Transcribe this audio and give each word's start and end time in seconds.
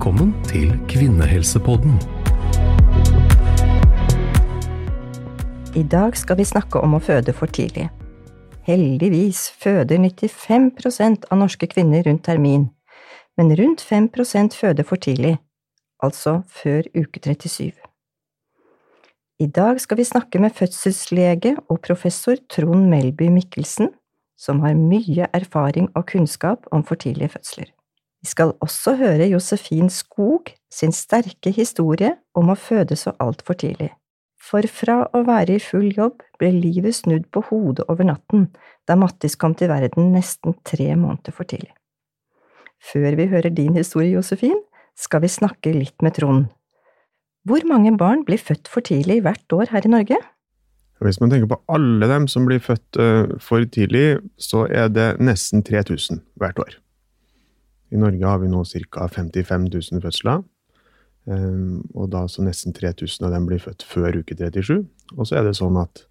Velkommen 0.00 0.30
til 0.48 0.70
Kvinnehelsepodden. 0.88 1.98
I 5.76 5.82
dag 5.92 6.14
skal 6.16 6.38
vi 6.38 6.46
snakke 6.48 6.80
om 6.80 6.94
å 6.96 7.00
føde 7.04 7.34
for 7.36 7.52
tidlig. 7.52 7.90
Heldigvis 8.64 9.42
føder 9.60 10.00
95% 10.00 11.26
av 11.28 11.40
norske 11.42 11.68
kvinner 11.68 12.08
rundt 12.08 12.24
termin, 12.24 12.64
men 13.36 13.52
rundt 13.60 13.84
5% 13.84 14.56
føder 14.56 14.88
for 14.88 14.96
tidlig, 15.04 15.34
altså 16.00 16.38
før 16.48 16.88
uke 16.96 17.20
37. 17.20 17.76
I 19.44 19.50
dag 19.52 19.82
skal 19.84 20.00
vi 20.00 20.06
snakke 20.08 20.40
med 20.40 20.56
fødselslege 20.56 21.58
og 21.68 21.82
professor 21.84 22.40
Trond 22.48 22.88
Melby 22.88 23.28
Mikkelsen, 23.28 23.92
som 24.40 24.64
har 24.64 24.80
mye 24.80 25.28
erfaring 25.36 25.90
og 25.92 26.08
kunnskap 26.14 26.64
om 26.72 26.88
for 26.88 26.96
tidlige 26.96 27.36
fødsler. 27.36 27.68
Vi 28.20 28.28
skal 28.28 28.52
også 28.60 28.98
høre 29.00 29.30
Josefin 29.30 29.88
Skog 29.92 30.52
sin 30.72 30.92
sterke 30.92 31.52
historie 31.56 32.12
om 32.36 32.52
å 32.52 32.58
føde 32.58 32.98
så 32.98 33.14
altfor 33.22 33.56
tidlig. 33.62 33.90
For 34.40 34.64
fra 34.72 35.02
å 35.16 35.22
være 35.24 35.56
i 35.56 35.62
full 35.62 35.88
jobb 35.96 36.22
ble 36.40 36.50
livet 36.54 36.96
snudd 36.96 37.26
på 37.32 37.42
hodet 37.48 37.86
over 37.92 38.08
natten 38.08 38.48
da 38.88 38.96
Mattis 38.96 39.36
kom 39.40 39.54
til 39.56 39.70
verden 39.72 40.12
nesten 40.14 40.56
tre 40.68 40.88
måneder 40.96 41.36
for 41.36 41.48
tidlig. 41.48 41.72
Før 42.80 43.16
vi 43.16 43.28
hører 43.28 43.52
din 43.52 43.76
historie, 43.76 44.14
Josefin, 44.16 44.56
skal 44.96 45.20
vi 45.24 45.32
snakke 45.32 45.72
litt 45.74 46.00
med 46.04 46.16
Trond. 46.16 46.48
Hvor 47.44 47.64
mange 47.68 47.92
barn 48.00 48.24
blir 48.24 48.40
født 48.40 48.68
for 48.68 48.84
tidlig 48.84 49.20
hvert 49.24 49.52
år 49.52 49.72
her 49.72 49.84
i 49.84 49.92
Norge? 49.92 50.20
Hvis 51.00 51.20
man 51.20 51.32
tenker 51.32 51.48
på 51.48 51.60
alle 51.72 52.08
dem 52.08 52.26
som 52.28 52.44
blir 52.48 52.60
født 52.60 53.00
uh, 53.00 53.32
for 53.40 53.64
tidlig, 53.64 54.20
så 54.36 54.66
er 54.68 54.92
det 54.92 55.14
nesten 55.20 55.64
3000 55.64 56.20
hvert 56.40 56.60
år. 56.60 56.76
I 57.90 57.98
Norge 57.98 58.26
har 58.26 58.38
vi 58.42 58.50
nå 58.50 58.62
ca. 58.64 59.08
55 59.08 59.68
000 59.72 60.02
fødsler. 60.04 60.42
Um, 61.28 61.82
og 61.94 62.10
da 62.14 62.24
så 62.30 62.42
nesten 62.42 62.74
3000 62.74 63.26
av 63.26 63.34
dem 63.34 63.46
blir 63.46 63.60
født 63.62 63.84
før 63.86 64.22
uke 64.22 64.36
37. 64.38 64.86
Og 65.16 65.26
så 65.28 65.40
er 65.40 65.46
det 65.46 65.58
sånn 65.58 65.76
at 65.80 66.06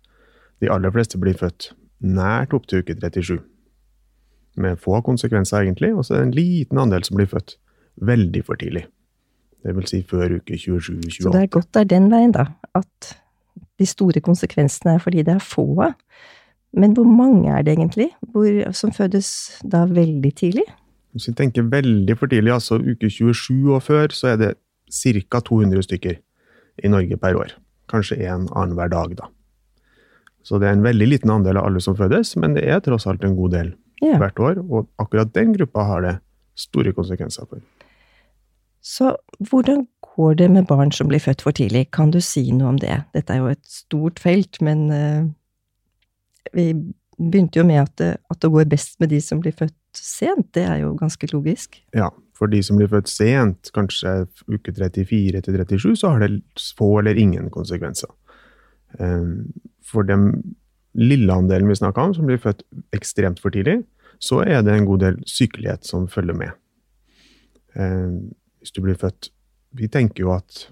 de 0.62 0.70
aller 0.72 0.92
fleste 0.94 1.20
blir 1.22 1.38
født 1.40 1.72
nært 2.04 2.54
opp 2.56 2.68
til 2.70 2.84
uke 2.84 2.96
37. 3.00 3.40
Med 4.60 4.80
få 4.82 5.00
konsekvenser, 5.06 5.64
egentlig. 5.64 5.94
Og 5.96 6.06
så 6.06 6.16
er 6.16 6.24
det 6.24 6.30
en 6.30 6.38
liten 6.38 6.82
andel 6.82 7.06
som 7.08 7.20
blir 7.20 7.30
født 7.32 7.58
veldig 8.06 8.44
for 8.48 8.60
tidlig. 8.60 8.86
Det 9.64 9.76
vil 9.76 9.88
si 9.92 10.02
før 10.08 10.38
uke 10.40 10.56
27-28. 10.56 11.24
Så 11.24 11.34
det 11.34 11.42
er 11.42 11.52
godt 11.52 11.74
det 11.76 11.82
er 11.84 11.92
den 11.96 12.12
veien, 12.12 12.36
da. 12.36 12.48
At 12.76 13.14
de 13.80 13.88
store 13.88 14.22
konsekvensene 14.24 14.96
er 14.96 15.04
fordi 15.04 15.24
det 15.28 15.36
er 15.36 15.44
få. 15.44 15.66
Men 16.80 16.94
hvor 16.96 17.08
mange 17.08 17.52
er 17.52 17.64
det 17.66 17.76
egentlig 17.76 18.12
hvor, 18.32 18.72
som 18.76 18.94
fødes 18.96 19.60
da 19.64 19.86
veldig 19.90 20.34
tidlig? 20.36 20.68
Hvis 21.14 21.30
vi 21.30 21.36
tenker 21.38 21.66
veldig 21.72 22.16
for 22.20 22.30
tidlig, 22.30 22.54
altså 22.54 22.78
uke 22.78 23.10
27 23.10 23.74
og 23.74 23.84
før, 23.84 24.14
så 24.14 24.34
er 24.34 24.38
det 24.42 24.52
ca. 24.90 25.42
200 25.42 25.86
stykker 25.86 26.20
i 26.84 26.92
Norge 26.92 27.18
per 27.18 27.38
år. 27.38 27.56
Kanskje 27.90 28.20
en 28.28 28.48
annenhver 28.54 28.92
dag, 28.94 29.16
da. 29.18 29.30
Så 30.44 30.60
det 30.62 30.70
er 30.70 30.78
en 30.78 30.86
veldig 30.86 31.08
liten 31.10 31.32
andel 31.34 31.60
av 31.60 31.68
alle 31.68 31.82
som 31.84 31.98
fødes, 31.98 32.36
men 32.40 32.56
det 32.56 32.64
er 32.70 32.80
tross 32.86 33.08
alt 33.10 33.24
en 33.26 33.36
god 33.38 33.54
del 33.58 33.74
ja. 34.02 34.18
hvert 34.22 34.40
år. 34.40 34.62
Og 34.70 34.88
akkurat 35.02 35.34
den 35.36 35.54
gruppa 35.58 35.86
har 35.86 36.06
det 36.06 36.16
store 36.60 36.94
konsekvenser 36.96 37.50
for. 37.50 37.62
Så 38.82 39.16
hvordan 39.50 39.86
går 40.16 40.34
det 40.40 40.52
med 40.52 40.68
barn 40.68 40.92
som 40.92 41.10
blir 41.10 41.20
født 41.20 41.42
for 41.42 41.56
tidlig? 41.56 41.90
Kan 41.92 42.12
du 42.12 42.22
si 42.24 42.46
noe 42.52 42.76
om 42.76 42.80
det? 42.80 43.02
Dette 43.14 43.36
er 43.36 43.44
jo 43.44 43.52
et 43.52 43.66
stort 43.68 44.22
felt, 44.24 44.62
men 44.64 44.88
uh, 44.92 45.28
vi 46.56 46.72
begynte 47.20 47.60
jo 47.60 47.68
med 47.68 47.82
at 47.84 47.94
det, 48.00 48.14
at 48.32 48.42
det, 48.42 48.52
går 48.52 48.72
best 48.72 49.00
med 49.00 49.12
de 49.12 49.20
som 49.22 49.42
blir 49.44 49.56
født 49.56 49.76
sent. 49.98 50.52
Det 50.54 50.66
er 50.68 50.82
jo 50.84 50.94
ganske 51.00 51.30
logisk. 51.34 51.80
Ja, 51.96 52.10
for 52.38 52.52
de 52.52 52.62
som 52.64 52.80
blir 52.80 52.90
født 52.92 53.12
sent, 53.12 53.72
kanskje 53.76 54.24
uke 54.48 54.74
34 54.76 55.42
til 55.44 55.60
37, 55.60 55.96
så 56.00 56.14
har 56.14 56.24
det 56.24 56.42
få 56.78 57.00
eller 57.02 57.20
ingen 57.20 57.50
konsekvenser. 57.54 58.12
Um, 59.00 59.52
for 59.86 60.08
den 60.08 60.56
lille 60.98 61.34
andelen 61.34 61.70
vi 61.70 61.78
snakka 61.78 62.02
om, 62.02 62.14
som 62.14 62.30
blir 62.30 62.42
født 62.42 62.64
ekstremt 62.96 63.42
for 63.42 63.54
tidlig, 63.54 63.84
så 64.20 64.42
er 64.44 64.64
det 64.66 64.76
en 64.76 64.88
god 64.88 65.04
del 65.06 65.20
sykelighet 65.30 65.86
som 65.88 66.08
følger 66.12 66.38
med. 66.38 66.56
Um, 67.76 68.32
hvis 68.60 68.74
du 68.76 68.82
blir 68.84 68.98
født 68.98 69.30
Vi 69.78 69.86
tenker 69.88 70.24
jo 70.24 70.32
at 70.34 70.64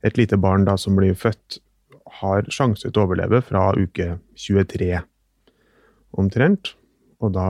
et 0.00 0.16
lite 0.16 0.38
barn 0.40 0.62
da 0.64 0.78
som 0.80 0.96
blir 0.96 1.12
født, 1.12 1.58
har 2.22 2.46
sjanse 2.48 2.88
til 2.88 3.02
å 3.02 3.04
overleve 3.04 3.42
fra 3.44 3.66
uke 3.76 4.14
23 4.32 5.02
omtrent. 6.16 6.72
Og 7.20 7.34
da 7.34 7.48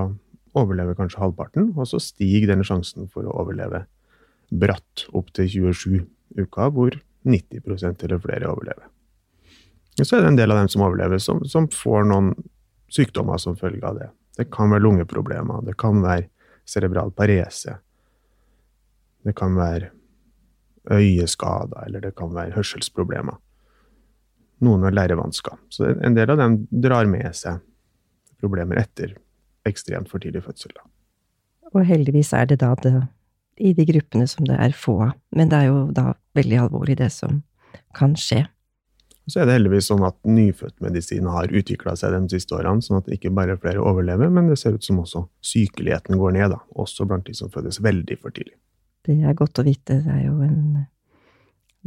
overlever 0.61 0.97
kanskje 0.99 1.23
halvparten, 1.23 1.73
og 1.77 1.89
så 1.91 2.01
stiger 2.03 2.53
den 2.53 2.65
sjansen 2.67 3.09
for 3.13 3.27
å 3.27 3.35
overleve 3.43 3.85
bratt 4.49 5.07
opp 5.17 5.33
til 5.37 5.49
27 5.73 5.99
uker, 6.39 6.71
hvor 6.75 6.95
90% 7.29 8.05
eller 8.07 8.23
flere 8.23 8.51
overlever. 8.51 8.87
Så 9.99 10.17
er 10.17 10.23
det 10.23 10.33
en 10.33 10.39
del 10.39 10.55
av 10.55 10.61
dem 10.61 10.71
som 10.71 10.85
overlever, 10.87 11.19
som, 11.23 11.43
som 11.49 11.67
får 11.73 12.07
noen 12.07 12.33
sykdommer 12.95 13.41
som 13.43 13.57
følge 13.59 13.85
av 13.85 13.99
det. 13.99 14.09
Det 14.39 14.47
kan 14.55 14.71
være 14.71 14.85
lungeproblemer, 14.85 15.65
det 15.67 15.75
kan 15.81 15.99
være 16.05 16.29
cerebral 16.69 17.11
parese, 17.17 17.75
det 19.27 19.35
kan 19.37 19.57
være 19.59 19.91
øyeskader, 20.95 21.83
eller 21.87 22.05
det 22.07 22.15
kan 22.17 22.31
være 22.33 22.55
hørselsproblemer. 22.55 23.37
Noen 24.65 24.87
har 24.87 24.95
lærevansker. 24.95 25.59
Så 25.71 25.91
en 25.93 26.17
del 26.17 26.31
av 26.33 26.39
dem 26.41 26.61
drar 26.71 27.07
med 27.11 27.35
seg 27.37 27.61
problemer 28.41 28.81
etter 28.81 29.17
ekstremt 29.71 30.11
for 30.11 30.19
tidlig 30.23 30.45
fødsel. 30.47 30.71
Da. 30.77 30.83
Og 31.75 31.87
heldigvis 31.87 32.33
er 32.37 32.45
det 32.51 32.59
da 32.63 32.71
det, 32.83 32.95
i 33.59 33.75
de 33.77 33.85
gruppene 33.89 34.27
som 34.31 34.43
det 34.49 34.57
er 34.59 34.73
få 34.77 34.95
av. 35.09 35.13
Men 35.35 35.47
det 35.51 35.59
er 35.59 35.67
jo 35.71 35.79
da 35.95 36.05
veldig 36.39 36.59
alvorlig, 36.67 36.97
det 37.01 37.11
som 37.15 37.31
kan 37.97 38.17
skje. 38.19 38.41
Så 39.29 39.37
er 39.43 39.47
det 39.49 39.59
heldigvis 39.59 39.89
sånn 39.91 40.07
at 40.09 40.17
nyfødtmedisin 40.25 41.27
har 41.29 41.53
utvikla 41.53 41.93
seg 42.01 42.15
de 42.15 42.21
siste 42.33 42.55
årene, 42.57 42.85
sånn 42.85 43.01
at 43.03 43.11
ikke 43.13 43.35
bare 43.37 43.61
flere 43.61 43.83
overlever, 43.85 44.29
men 44.33 44.49
det 44.49 44.57
ser 44.61 44.73
ut 44.79 44.87
som 44.87 45.03
også 45.03 45.21
sykeligheten 45.45 46.15
går 46.21 46.31
ned, 46.39 46.49
da, 46.55 46.59
også 46.81 47.01
blant 47.09 47.27
de 47.29 47.35
som 47.37 47.53
fødes 47.53 47.77
veldig 47.85 48.17
for 48.23 48.31
tidlig. 48.33 48.57
Det 49.05 49.17
er 49.21 49.37
godt 49.37 49.61
å 49.61 49.67
vite. 49.67 49.95
Det 50.05 50.13
er 50.15 50.23
jo 50.25 50.37
en 50.47 50.59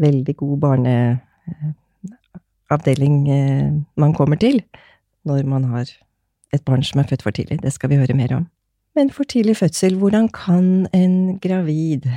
veldig 0.01 0.35
god 0.37 0.57
barneavdeling 0.67 3.15
eh, 3.33 3.69
man 4.01 4.13
kommer 4.17 4.37
til 4.41 4.57
når 5.27 5.41
man 5.49 5.63
har 5.73 5.85
et 6.55 6.63
barn 6.67 6.83
som 6.83 7.01
er 7.01 7.09
født 7.09 7.23
for 7.25 7.35
tidlig. 7.35 7.61
Det 7.63 7.71
skal 7.73 7.91
vi 7.91 7.99
høre 8.01 8.17
mer 8.17 8.35
om. 8.35 8.49
Men 8.95 9.09
for 9.13 9.23
tidlig 9.23 9.55
fødsel, 9.61 9.95
hvordan 9.99 10.27
kan 10.35 10.87
en 10.91 11.39
gravid 11.39 12.09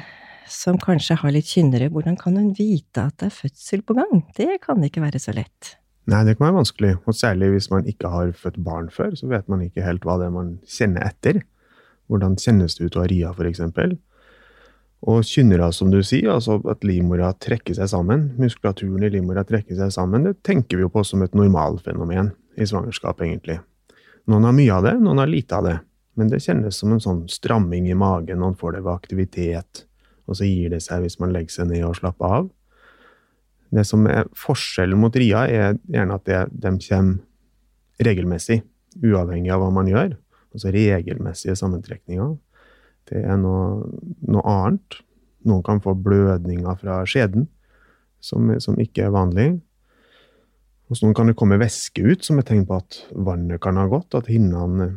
som 0.51 0.79
kanskje 0.81 1.17
har 1.21 1.33
litt 1.35 1.49
kynnere, 1.49 1.89
hvordan 1.93 2.17
kan 2.21 2.37
hun 2.37 2.51
vite 2.59 3.07
at 3.07 3.17
det 3.21 3.31
er 3.31 3.37
fødsel 3.37 3.85
på 3.87 3.97
gang? 3.97 4.25
Det 4.37 4.59
kan 4.65 4.83
ikke 4.85 5.03
være 5.05 5.23
så 5.23 5.35
lett. 5.37 5.77
Nei, 6.11 6.21
det 6.27 6.37
kan 6.37 6.49
være 6.49 6.59
vanskelig, 6.59 6.97
og 7.07 7.17
særlig 7.17 7.53
hvis 7.55 7.71
man 7.73 7.87
ikke 7.89 8.11
har 8.13 8.33
født 8.37 8.59
barn 8.65 8.91
før, 8.93 9.15
så 9.17 9.31
vet 9.31 9.47
man 9.49 9.63
ikke 9.65 9.87
helt 9.87 10.05
hva 10.05 10.19
det 10.21 10.27
er 10.29 10.35
man 10.35 10.57
kjenner 10.69 11.07
etter. 11.07 11.41
Hvordan 12.13 12.37
kjennes 12.37 12.77
det 12.77 12.91
ut 12.91 12.99
å 12.99 13.05
ha 13.05 13.09
ria, 13.09 13.31
for 13.33 13.49
eksempel? 13.49 13.97
Og 15.09 15.25
kynnere, 15.29 15.71
som 15.73 15.91
du 15.93 16.01
sier, 16.05 16.31
altså 16.33 16.59
at 16.69 16.85
livmora 16.85 17.31
trekker 17.41 17.77
seg 17.77 17.89
sammen, 17.93 18.33
muskulaturen 18.41 19.05
i 19.05 19.13
livmora 19.15 19.45
trekker 19.49 19.79
seg 19.79 19.93
sammen, 19.95 20.27
det 20.29 20.39
tenker 20.45 20.81
vi 20.81 20.85
jo 20.85 20.93
på 20.93 21.05
som 21.09 21.25
et 21.25 21.37
normalfenomen 21.37 22.35
i 22.61 22.69
svangerskap, 22.69 23.23
egentlig. 23.25 23.59
Noen 24.31 24.47
har 24.49 24.55
mye 24.57 24.73
av 24.73 24.87
det, 24.87 24.95
noen 25.05 25.21
har 25.21 25.29
lite 25.29 25.57
av 25.57 25.67
det. 25.69 25.79
Men 26.15 26.31
det 26.31 26.43
kjennes 26.45 26.77
som 26.79 26.93
en 26.95 27.03
sånn 27.03 27.25
stramming 27.29 27.89
i 27.91 27.97
magen, 27.99 28.39
Man 28.39 28.55
får 28.55 28.73
det 28.73 28.85
ved 28.85 28.95
aktivitet, 28.95 29.87
og 30.27 30.37
så 30.37 30.45
gir 30.45 30.71
det 30.71 30.81
seg 30.83 31.03
hvis 31.03 31.19
man 31.21 31.33
legger 31.33 31.51
seg 31.51 31.69
ned 31.69 31.85
og 31.85 31.97
slapper 31.99 32.37
av. 32.39 32.51
Det 33.75 33.85
som 33.85 34.07
er 34.07 34.29
forskjellen 34.39 34.99
mot 34.99 35.17
ria, 35.17 35.47
er 35.49 35.79
gjerne 35.91 36.15
at 36.15 36.25
det, 36.25 36.43
de 36.53 36.77
kommer 36.79 37.19
regelmessig, 38.05 38.63
uavhengig 39.03 39.51
av 39.53 39.61
hva 39.61 39.71
man 39.75 39.91
gjør. 39.91 40.15
Altså 40.55 40.71
regelmessige 40.71 41.57
sammentrekninger. 41.59 42.37
Det 43.11 43.25
er 43.27 43.37
noe, 43.37 43.91
noe 44.23 44.45
annet. 44.47 45.01
Noen 45.45 45.65
kan 45.67 45.83
få 45.83 45.97
blødninger 45.99 46.79
fra 46.81 47.03
skjeden, 47.09 47.49
som, 48.23 48.49
som 48.63 48.79
ikke 48.81 49.09
er 49.09 49.13
vanlig. 49.15 49.49
Hos 50.93 51.01
noen 51.01 51.15
kan 51.17 51.31
det 51.31 51.37
komme 51.39 51.57
væske 51.61 52.03
ut, 52.05 52.25
som 52.27 52.39
et 52.39 52.49
tegn 52.49 52.67
på 52.69 52.77
at 52.77 52.99
vannet 53.17 53.63
kan 53.65 53.79
ha 53.81 53.87
gått, 53.89 54.15
at 54.17 54.29
hinnene 54.29 54.91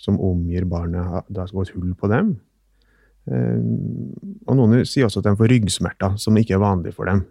som 0.00 0.20
omgir 0.24 0.64
barnet, 0.68 1.26
det 1.28 1.42
har 1.42 1.52
gått 1.52 1.74
hull 1.74 1.92
på 1.98 2.08
dem. 2.08 2.36
Ehm, 3.28 4.14
og 4.46 4.56
noen 4.56 4.86
sier 4.88 5.08
også 5.08 5.20
at 5.20 5.28
de 5.28 5.36
får 5.38 5.52
ryggsmerter, 5.52 6.16
som 6.20 6.38
ikke 6.38 6.56
er 6.56 6.64
vanlig 6.64 6.94
for 6.96 7.10
dem. 7.10 7.26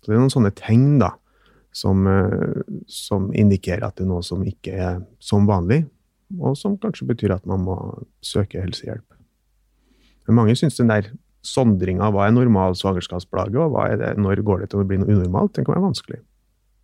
Så 0.00 0.10
det 0.10 0.16
er 0.16 0.24
noen 0.24 0.34
sånne 0.34 0.54
tegn 0.58 0.98
da, 1.02 1.12
som, 1.76 2.06
eh, 2.10 2.62
som 2.90 3.30
indikerer 3.36 3.86
at 3.86 3.96
det 3.96 4.06
er 4.06 4.10
noe 4.10 4.24
som 4.26 4.42
ikke 4.46 4.74
er 4.74 5.02
som 5.20 5.46
vanlig, 5.46 5.84
og 6.40 6.56
som 6.58 6.78
kanskje 6.78 7.06
betyr 7.06 7.36
at 7.36 7.46
man 7.46 7.62
må 7.62 7.76
søke 8.24 8.62
helsehjelp. 8.62 9.06
Men 10.26 10.40
mange 10.40 10.56
syns 10.58 10.80
den 10.80 10.90
der 10.90 11.12
sondringa 11.46 12.10
hva 12.10 12.26
er 12.26 12.34
normal 12.34 12.74
svangerskapsplage, 12.74 13.54
og 13.60 13.70
hva 13.70 13.90
er 13.92 14.00
det, 14.00 14.16
når 14.18 14.42
går 14.42 14.64
det 14.64 14.70
til 14.72 14.82
å 14.82 14.88
bli 14.88 14.98
noe 14.98 15.12
unormalt, 15.12 15.54
den 15.54 15.64
kan 15.64 15.76
være 15.76 15.86
vanskelig. 15.86 16.24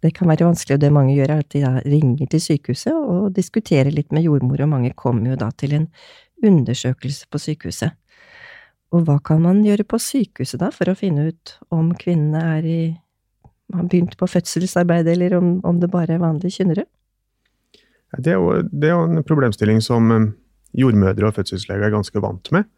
Det 0.03 0.11
kan 0.17 0.29
være 0.29 0.49
vanskelig, 0.49 0.77
og 0.77 0.83
det 0.83 0.93
mange 0.93 1.15
gjør, 1.15 1.31
er 1.31 1.45
at 1.45 1.55
de 1.55 1.63
da 1.63 1.77
ringer 1.87 2.27
til 2.31 2.43
sykehuset 2.43 2.95
og 2.97 3.31
diskuterer 3.37 3.93
litt 3.95 4.11
med 4.13 4.27
jordmor, 4.27 4.65
og 4.65 4.73
mange 4.73 4.91
kommer 4.99 5.31
jo 5.31 5.39
da 5.39 5.53
til 5.55 5.77
en 5.79 5.89
undersøkelse 6.43 7.29
på 7.31 7.39
sykehuset. 7.39 7.95
Og 8.93 9.07
hva 9.07 9.21
kan 9.25 9.41
man 9.45 9.63
gjøre 9.65 9.87
på 9.89 10.01
sykehuset 10.03 10.61
da, 10.61 10.73
for 10.75 10.91
å 10.91 10.99
finne 10.99 11.31
ut 11.31 11.55
om 11.73 11.95
kvinnene 11.97 12.43
er 12.59 12.67
i 12.67 12.81
har 13.73 13.89
begynt 13.89 14.17
på 14.21 14.29
fødselsarbeid, 14.29 15.09
eller 15.09 15.39
om, 15.39 15.55
om 15.65 15.81
det 15.81 15.91
bare 15.93 16.17
er 16.17 16.23
vanlige 16.23 16.59
kynnere? 16.59 16.85
Det 18.19 18.35
er, 18.35 18.37
jo, 18.37 18.61
det 18.69 18.91
er 18.91 18.93
jo 18.93 19.05
en 19.09 19.25
problemstilling 19.25 19.81
som 19.85 20.11
eh, 20.13 20.31
jordmødre 20.77 21.31
og 21.31 21.39
fødselsleger 21.39 21.89
er 21.89 21.95
ganske 21.95 22.21
vant 22.21 22.51
med. 22.53 22.69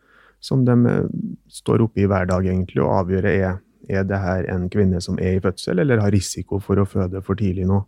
Som 0.45 0.63
de 0.67 0.77
eh, 0.91 1.09
står 1.51 1.83
oppe 1.83 2.05
i 2.05 2.09
hver 2.11 2.29
dag 2.31 2.47
egentlig 2.47 2.83
og 2.85 2.93
avgjør 3.01 3.27
er, 3.33 3.57
er 3.89 4.07
det 4.09 4.21
her 4.21 4.47
en 4.53 4.69
kvinne 4.73 5.01
som 5.05 5.19
er 5.19 5.39
i 5.39 5.43
fødsel, 5.45 5.81
eller 5.83 6.03
har 6.03 6.15
risiko 6.15 6.61
for 6.63 6.81
å 6.81 6.87
føde 6.89 7.23
for 7.25 7.39
tidlig 7.41 7.67
nå. 7.71 7.83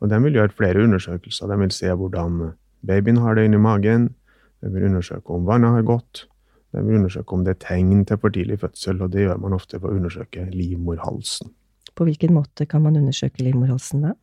Og 0.00 0.08
De 0.08 0.18
vil 0.24 0.38
gjøre 0.38 0.56
flere 0.56 0.82
undersøkelser. 0.82 1.50
De 1.50 1.58
vil 1.60 1.74
se 1.74 1.92
hvordan 1.92 2.52
babyen 2.86 3.20
har 3.20 3.36
det 3.36 3.44
inni 3.48 3.60
magen. 3.60 4.08
De 4.60 4.72
vil 4.72 4.88
undersøke 4.88 5.36
om 5.36 5.46
vannet 5.48 5.76
har 5.76 5.86
gått. 5.88 6.24
De 6.72 6.82
vil 6.86 7.00
undersøke 7.00 7.34
om 7.34 7.44
det 7.44 7.56
er 7.56 7.62
tegn 7.66 8.04
til 8.08 8.20
for 8.22 8.32
tidlig 8.32 8.60
fødsel, 8.62 9.02
og 9.02 9.12
det 9.12 9.26
gjør 9.26 9.40
man 9.42 9.56
ofte 9.56 9.80
ved 9.80 9.90
å 9.90 9.96
undersøke 9.98 10.46
livmorhalsen. 10.54 11.50
På 11.98 12.06
hvilken 12.06 12.32
måte 12.36 12.66
kan 12.70 12.84
man 12.84 12.96
undersøke 12.96 13.42
livmorhalsen 13.44 14.06
da? 14.06 14.14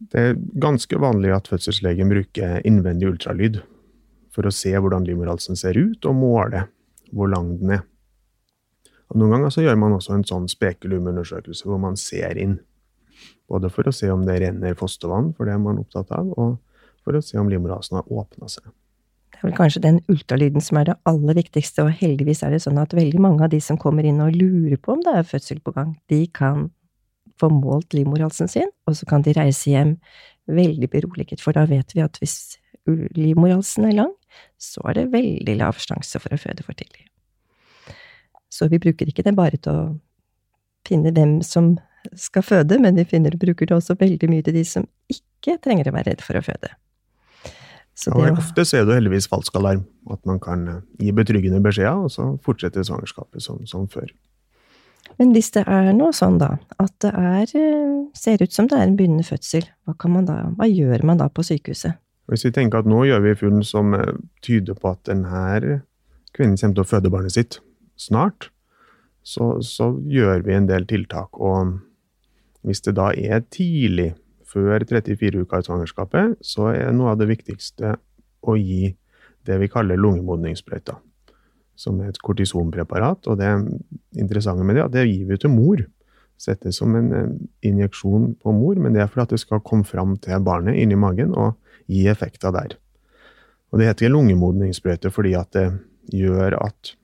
Det 0.00 0.20
er 0.20 0.38
ganske 0.62 0.96
vanlig 0.96 1.34
at 1.36 1.50
fødselslegen 1.50 2.08
bruker 2.08 2.62
innvendig 2.64 3.10
ultralyd 3.10 3.60
for 4.32 4.48
å 4.48 4.54
se 4.54 4.72
hvordan 4.72 5.04
livmorhalsen 5.04 5.58
ser 5.58 5.76
ut, 5.76 6.06
og 6.08 6.16
måle 6.16 6.64
hvor 7.12 7.28
lang 7.28 7.52
den 7.60 7.76
er. 7.76 7.82
Og 9.10 9.18
noen 9.18 9.34
ganger 9.34 9.54
så 9.54 9.64
gjør 9.64 9.78
man 9.80 9.96
også 9.96 10.14
en 10.14 10.26
sånn 10.26 10.46
spekulumundersøkelse 10.50 11.66
hvor 11.66 11.80
man 11.82 11.98
ser 11.98 12.38
inn. 12.38 12.60
Både 13.50 13.70
for 13.72 13.88
å 13.88 13.94
se 13.94 14.10
om 14.12 14.22
det 14.26 14.38
renner 14.44 14.76
fostervann, 14.78 15.32
for 15.34 15.48
det 15.48 15.56
er 15.56 15.62
man 15.62 15.80
opptatt 15.82 16.12
av, 16.14 16.30
og 16.38 16.60
for 17.02 17.18
å 17.18 17.24
se 17.24 17.38
om 17.40 17.50
livmorhalsen 17.50 17.98
har 17.98 18.12
åpna 18.22 18.50
seg. 18.50 18.70
Det 19.30 19.40
er 19.40 19.48
vel 19.48 19.56
kanskje 19.56 19.82
den 19.82 19.98
ultralyden 20.12 20.62
som 20.62 20.78
er 20.78 20.90
det 20.90 20.98
aller 21.08 21.38
viktigste, 21.40 21.86
og 21.86 21.96
heldigvis 21.98 22.44
er 22.46 22.54
det 22.54 22.62
sånn 22.62 22.78
at 22.82 22.94
veldig 22.94 23.22
mange 23.24 23.46
av 23.46 23.52
de 23.54 23.60
som 23.64 23.78
kommer 23.80 24.06
inn 24.06 24.20
og 24.22 24.36
lurer 24.36 24.78
på 24.78 24.94
om 24.94 25.02
det 25.06 25.16
er 25.16 25.26
fødsel 25.26 25.62
på 25.64 25.74
gang, 25.74 25.94
de 26.12 26.22
kan 26.36 26.68
få 27.40 27.48
målt 27.50 27.96
livmorhalsen 27.96 28.50
sin, 28.52 28.70
og 28.86 28.98
så 28.98 29.08
kan 29.08 29.24
de 29.26 29.34
reise 29.34 29.72
hjem 29.72 29.96
veldig 30.50 30.90
beroliget, 30.92 31.42
for 31.42 31.56
da 31.56 31.64
vet 31.70 31.96
vi 31.96 32.04
at 32.04 32.20
hvis 32.20 32.58
livmorhalsen 32.86 33.88
er 33.88 33.96
lang, 34.02 34.12
så 34.60 34.84
er 34.90 35.00
det 35.00 35.10
veldig 35.14 35.56
lav 35.58 35.80
sjanse 35.80 36.20
for 36.20 36.36
å 36.36 36.40
føde 36.40 36.66
for 36.66 36.76
tidlig. 36.76 37.08
Så 38.60 38.68
vi 38.68 38.80
bruker 38.82 39.08
ikke 39.08 39.24
det 39.24 39.32
bare 39.38 39.56
til 39.56 39.72
å 39.72 39.84
finne 40.88 41.12
hvem 41.16 41.38
som 41.46 41.78
skal 42.16 42.44
føde, 42.44 42.76
men 42.80 42.96
vi 42.96 43.06
finner, 43.08 43.36
bruker 43.40 43.68
det 43.68 43.76
også 43.76 43.96
veldig 44.00 44.28
mye 44.28 44.44
til 44.44 44.56
de 44.56 44.64
som 44.68 44.86
ikke 45.12 45.56
trenger 45.64 45.88
å 45.88 45.96
være 45.96 46.12
redd 46.12 46.24
for 46.24 46.36
å 46.36 46.44
føde. 46.44 46.72
Så 47.96 48.12
ja, 48.16 48.32
ofte 48.32 48.64
så 48.64 48.80
er 48.80 48.86
det 48.88 48.96
heldigvis 48.96 49.28
falsk 49.28 49.56
alarm, 49.60 49.82
at 50.12 50.20
man 50.28 50.40
kan 50.40 50.66
gi 51.00 51.12
betryggende 51.12 51.60
beskjeder, 51.64 52.04
og 52.06 52.12
så 52.12 52.30
fortsette 52.44 52.84
svangerskapet 52.86 53.44
som, 53.44 53.60
som 53.68 53.88
før. 53.92 54.12
Men 55.20 55.34
hvis 55.34 55.50
det 55.56 55.66
er 55.68 55.90
noe 55.96 56.12
sånn, 56.16 56.38
da, 56.40 56.54
at 56.80 56.94
det 57.04 57.10
er, 57.12 57.52
eh, 57.60 57.96
ser 58.16 58.44
ut 58.44 58.54
som 58.56 58.68
det 58.70 58.78
er 58.78 58.86
en 58.86 58.96
begynnende 58.96 59.26
fødsel, 59.26 59.66
hva, 59.88 60.22
da, 60.24 60.38
hva 60.56 60.68
gjør 60.68 61.04
man 61.10 61.20
da 61.20 61.28
på 61.32 61.44
sykehuset? 61.44 61.98
Hvis 62.30 62.46
vi 62.46 62.52
tenker 62.56 62.80
at 62.80 62.88
nå 62.88 63.02
gjør 63.08 63.24
vi 63.24 63.36
funn 63.40 63.64
som 63.66 63.96
eh, 63.98 64.14
tyder 64.44 64.78
på 64.78 64.92
at 64.94 65.02
denne 65.10 65.82
kvinnen 66.36 66.56
kommer 66.56 66.78
til 66.78 66.84
å 66.84 66.88
føde 66.88 67.12
barnet 67.12 67.36
sitt 67.36 67.58
snart, 68.00 68.48
så, 69.22 69.58
så 69.64 69.92
gjør 70.08 70.46
vi 70.46 70.56
en 70.56 70.68
del 70.70 70.86
tiltak. 70.88 71.36
Og 71.36 71.76
hvis 72.66 72.82
det 72.86 72.96
da 72.98 73.10
er 73.12 73.44
tidlig, 73.52 74.14
før 74.50 74.82
34 74.82 75.44
uker 75.44 75.62
i 75.62 75.66
svangerskapet, 75.68 76.40
så 76.42 76.72
er 76.72 76.90
noe 76.96 77.12
av 77.12 77.20
det 77.20 77.28
viktigste 77.30 77.94
å 78.42 78.56
gi 78.58 78.90
det 79.46 79.60
vi 79.60 79.68
kaller 79.70 80.00
lungemodningssprøyter 80.00 80.98
som 81.80 82.00
er 82.02 82.12
et 82.12 82.20
kortisonpreparat. 82.24 83.28
Og 83.30 83.38
det 83.40 83.48
interessante 84.20 84.66
med 84.66 84.76
det, 84.76 84.84
at 84.84 84.94
det 84.96 85.06
gir 85.08 85.24
vi 85.30 85.40
til 85.40 85.52
mor. 85.54 85.82
Settes 86.40 86.78
som 86.80 86.94
en 86.96 87.10
injeksjon 87.66 88.34
på 88.40 88.52
mor, 88.56 88.78
men 88.80 88.96
det 88.96 89.04
er 89.04 89.10
for 89.12 89.24
at 89.24 89.32
det 89.32 89.40
skal 89.42 89.62
komme 89.64 89.88
fram 89.88 90.16
til 90.24 90.40
barnet 90.44 90.78
inni 90.80 90.96
magen 90.96 91.34
og 91.36 91.56
gi 91.90 92.06
effekter 92.08 92.52
der. 92.56 92.76
Og 93.70 93.80
det 93.80 93.90
heter 93.90 94.12
lungemodningssprøyte 94.12 95.12
fordi 95.14 95.34
at 95.38 95.52
det 95.56 95.66
gjør 96.16 96.56
at 96.58 96.94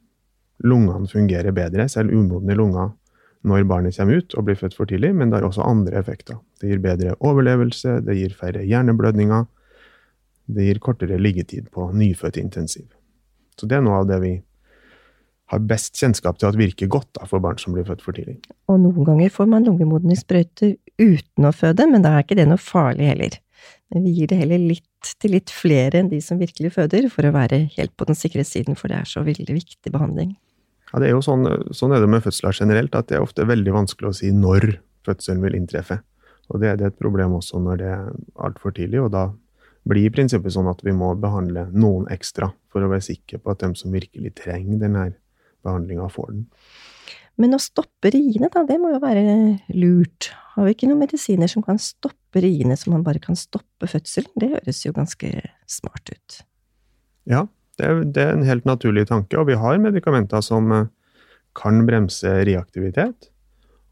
lungene 0.64 1.08
fungerer 1.10 1.54
bedre, 1.56 1.88
selv 1.92 2.14
umodne 2.14 2.56
lunger, 2.56 2.94
når 3.46 3.66
barnet 3.68 3.96
kommer 3.96 4.22
ut 4.22 4.34
og 4.34 4.48
blir 4.48 4.58
født 4.58 4.74
for 4.74 4.88
tidlig, 4.90 5.12
men 5.14 5.30
det 5.30 5.38
har 5.38 5.46
også 5.46 5.66
andre 5.66 6.00
effekter. 6.00 6.40
Det 6.60 6.70
gir 6.70 6.82
bedre 6.82 7.14
overlevelse, 7.20 8.00
det 8.06 8.16
gir 8.18 8.34
færre 8.34 8.64
hjerneblødninger, 8.66 9.46
det 10.56 10.66
gir 10.66 10.82
kortere 10.82 11.18
liggetid 11.20 11.70
på 11.74 11.90
nyfødt 11.94 12.40
intensiv. 12.40 12.88
Så 13.56 13.68
det 13.68 13.78
er 13.78 13.86
noe 13.86 14.02
av 14.02 14.10
det 14.10 14.20
vi 14.22 14.34
har 15.52 15.62
best 15.62 15.94
kjennskap 15.98 16.40
til 16.40 16.48
at 16.48 16.58
virker 16.58 16.90
godt 16.90 17.12
da, 17.18 17.26
for 17.30 17.42
barn 17.42 17.58
som 17.62 17.74
blir 17.76 17.86
født 17.86 18.02
for 18.02 18.16
tidlig. 18.16 18.40
Og 18.70 18.80
noen 18.82 19.06
ganger 19.06 19.30
får 19.30 19.50
man 19.50 19.66
lungemodningssprøyter 19.68 20.74
uten 20.98 21.46
å 21.46 21.54
føde, 21.54 21.86
men 21.90 22.02
da 22.02 22.16
er 22.16 22.26
ikke 22.26 22.38
det 22.38 22.48
noe 22.50 22.60
farlig 22.60 23.12
heller. 23.12 23.38
Men 23.94 24.02
vi 24.06 24.16
gir 24.16 24.30
det 24.32 24.40
heller 24.40 24.58
litt 24.58 25.12
til 25.22 25.36
litt 25.36 25.52
flere 25.54 26.00
enn 26.00 26.10
de 26.10 26.18
som 26.24 26.40
virkelig 26.40 26.72
føder, 26.74 27.06
for 27.12 27.28
å 27.28 27.34
være 27.34 27.62
helt 27.76 27.94
på 27.94 28.08
den 28.08 28.18
sikre 28.18 28.42
siden, 28.46 28.78
for 28.78 28.90
det 28.90 28.98
er 28.98 29.10
så 29.10 29.22
veldig 29.26 29.54
viktig 29.54 29.92
behandling. 29.94 30.34
Ja, 30.92 31.00
det 31.02 31.08
er 31.08 31.16
jo 31.16 31.22
sånn, 31.24 31.46
sånn 31.74 31.94
er 31.96 32.02
det 32.02 32.10
med 32.10 32.22
fødsler 32.24 32.54
generelt, 32.54 32.94
at 32.94 33.08
det 33.10 33.18
er 33.18 33.24
ofte 33.24 33.46
veldig 33.48 33.74
vanskelig 33.74 34.10
å 34.10 34.16
si 34.16 34.30
når 34.34 34.76
fødselen 35.06 35.42
vil 35.42 35.58
inntreffe. 35.58 35.98
Og 36.52 36.62
det, 36.62 36.76
det 36.78 36.86
er 36.86 36.92
et 36.92 37.00
problem 37.02 37.34
også 37.38 37.58
når 37.62 37.80
det 37.80 37.90
er 37.90 38.08
altfor 38.46 38.74
tidlig, 38.76 39.02
og 39.02 39.10
da 39.14 39.28
blir 39.86 40.08
i 40.08 40.12
prinsippet 40.14 40.54
sånn 40.54 40.70
at 40.70 40.82
vi 40.86 40.94
må 40.94 41.12
behandle 41.18 41.68
noen 41.74 42.08
ekstra 42.12 42.50
for 42.72 42.82
å 42.82 42.90
være 42.90 43.06
sikre 43.06 43.38
på 43.42 43.52
at 43.52 43.62
de 43.62 43.70
som 43.78 43.94
virkelig 43.94 44.34
trenger 44.38 44.82
denne 44.82 45.08
behandlinga 45.66 46.08
får 46.12 46.32
den. 46.32 46.46
Men 47.36 47.52
å 47.52 47.60
stoppe 47.60 48.10
riene, 48.14 48.48
da, 48.52 48.62
det 48.64 48.78
må 48.80 48.94
jo 48.94 49.00
være 49.02 49.24
lurt. 49.76 50.30
Har 50.54 50.66
vi 50.66 50.72
ikke 50.72 50.88
noen 50.88 51.02
medisiner 51.04 51.50
som 51.52 51.64
kan 51.66 51.78
stoppe 51.82 52.40
riene, 52.42 52.78
så 52.78 52.90
man 52.92 53.04
bare 53.06 53.20
kan 53.22 53.36
stoppe 53.36 53.90
fødselen? 53.90 54.32
Det 54.40 54.54
høres 54.54 54.80
jo 54.86 54.94
ganske 54.96 55.32
smart 55.68 56.14
ut. 56.14 56.38
Ja, 57.28 57.44
det 57.80 58.12
det 58.16 58.22
er 58.22 58.34
en 58.34 58.46
helt 58.46 58.68
naturlig 58.68 59.06
tanke, 59.10 59.38
og 59.38 59.48
vi 59.50 59.58
har 59.58 59.80
medikamenter 59.82 60.44
som 60.44 60.72
eh, 60.72 60.86
kan 61.56 61.84
bremse 61.88 62.30
reaktivitet, 62.48 63.30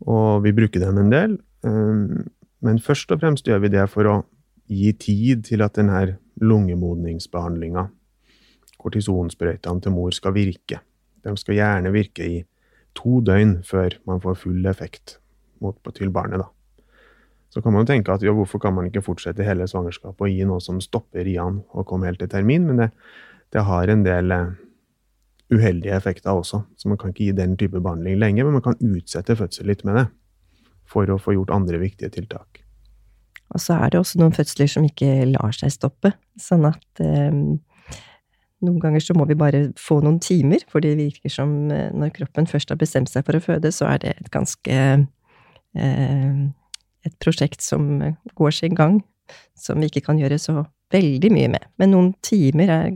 og 0.04 0.44
vi 0.44 0.52
bruker 0.56 0.82
dem 0.82 1.00
en 1.00 1.12
del. 1.12 1.36
Eh, 1.64 2.25
men 2.64 2.81
først 2.81 3.12
og 3.12 3.20
fremst 3.20 3.48
gjør 3.48 3.64
vi 3.66 3.75
det 3.76 3.84
for 3.92 4.08
å 4.08 4.16
gi 4.70 4.92
tid 4.96 5.44
til 5.50 5.64
at 5.64 5.76
denne 5.76 6.16
lungemodningsbehandlinga, 6.40 7.88
kortisonsprøytene 8.81 9.84
til 9.84 9.94
mor, 9.94 10.12
skal 10.16 10.34
virke. 10.37 10.80
De 11.25 11.37
skal 11.40 11.58
gjerne 11.58 11.92
virke 11.92 12.25
i 12.25 12.40
to 12.97 13.20
døgn 13.25 13.59
før 13.66 13.99
man 14.09 14.20
får 14.25 14.40
full 14.40 14.66
effekt 14.70 15.18
mot, 15.61 15.76
til 15.97 16.12
barnet. 16.12 16.40
da. 16.40 16.49
Så 17.52 17.62
kan 17.62 17.73
man 17.73 17.85
jo 17.85 17.92
tenke 17.92 18.12
at 18.12 18.25
jo, 18.25 18.35
hvorfor 18.35 18.59
kan 18.59 18.75
man 18.75 18.88
ikke 18.88 19.04
fortsette 19.04 19.47
hele 19.47 19.68
svangerskapet 19.70 20.26
og 20.26 20.32
gi 20.32 20.47
noe 20.49 20.62
som 20.64 20.80
stopper 20.82 21.25
riene 21.26 21.62
og 21.70 21.87
komme 21.87 22.09
helt 22.09 22.18
til 22.18 22.30
termin, 22.32 22.66
men 22.66 22.80
det, 22.82 22.90
det 23.54 23.62
har 23.68 23.90
en 23.90 24.02
del 24.04 24.34
uh, 24.34 24.52
uheldige 25.54 25.94
effekter 25.96 26.34
også. 26.34 26.64
Så 26.76 26.90
man 26.90 26.99
kan 27.00 27.12
ikke 27.12 27.28
gi 27.28 27.37
den 27.37 27.56
type 27.61 27.80
behandling 27.80 28.18
lenge, 28.20 28.44
men 28.44 28.56
man 28.58 28.64
kan 28.64 28.78
utsette 28.80 29.37
fødsel 29.38 29.70
litt 29.70 29.84
med 29.87 30.00
det. 30.00 30.06
For 30.90 31.08
å 31.08 31.20
få 31.20 31.37
gjort 31.37 31.54
andre 31.54 31.80
viktige 31.80 32.12
tiltak. 32.12 32.64
Og 33.54 33.62
så 33.62 33.76
er 33.78 33.92
det 33.92 34.00
også 34.00 34.20
noen 34.20 34.34
fødsler 34.34 34.68
som 34.70 34.84
ikke 34.87 35.28
lar 35.30 35.54
seg 35.56 35.73
stoppe. 35.73 36.14
Sånn 36.40 36.66
at 36.68 37.02
eh, 37.02 37.30
noen 38.64 38.80
ganger 38.82 39.04
så 39.04 39.16
må 39.16 39.26
vi 39.30 39.38
bare 39.38 39.68
få 39.80 40.00
noen 40.04 40.18
timer, 40.23 40.64
for 40.70 40.84
det 40.84 40.96
virker 40.99 41.32
som 41.32 41.54
eh, 41.73 41.92
når 41.94 42.14
kroppen 42.18 42.49
først 42.50 42.73
har 42.73 42.80
bestemt 42.80 43.12
seg 43.12 43.26
for 43.26 43.38
å 43.38 43.44
føde, 43.44 43.73
så 43.75 43.88
er 43.92 44.02
det 44.04 44.14
et 44.18 44.30
ganske 44.34 44.82
eh, 45.78 46.44
Et 47.04 47.16
prosjekt 47.20 47.61
som 47.61 47.99
går 48.32 48.52
sin 48.56 48.73
gang, 48.75 48.94
som 49.61 49.76
vi 49.76 49.90
ikke 49.90 50.06
kan 50.06 50.16
gjøre 50.16 50.38
så 50.40 50.62
veldig 50.94 51.30
mye 51.34 51.50
med. 51.52 51.66
Men 51.76 51.90
noen 51.92 52.14
timer 52.25 52.70
er 52.73 52.94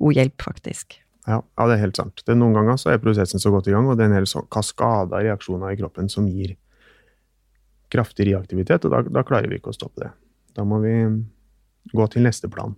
god 0.00 0.18
hjelp, 0.18 0.42
faktisk. 0.42 0.98
Ja, 1.28 1.40
ja 1.42 1.68
det 1.68 1.76
er 1.76 1.84
helt 1.84 2.00
sant. 2.00 2.24
Det 2.24 2.34
er 2.34 2.40
noen 2.40 2.56
ganger 2.56 2.80
så 2.80 2.92
er 2.92 3.02
prosessen 3.02 3.42
så 3.42 3.52
godt 3.54 3.68
i 3.70 3.74
gang, 3.74 3.88
og 3.88 3.98
det 3.98 4.06
er 4.06 4.12
en 4.12 4.18
hel 4.18 4.28
kaskade 4.52 5.14
av 5.14 5.24
reaksjoner 5.26 5.74
i 5.74 5.80
kroppen 5.80 6.10
som 6.12 6.28
gir 6.30 6.56
kraftig 7.90 8.28
reaktivitet, 8.30 8.86
og 8.86 8.94
da, 8.94 9.02
da 9.18 9.24
klarer 9.26 9.50
vi 9.50 9.58
ikke 9.58 9.72
å 9.72 9.76
stoppe 9.76 10.04
det. 10.04 10.12
Da 10.56 10.66
må 10.66 10.78
vi 10.82 10.94
gå 11.94 12.06
til 12.12 12.26
neste 12.26 12.50
plan. 12.50 12.76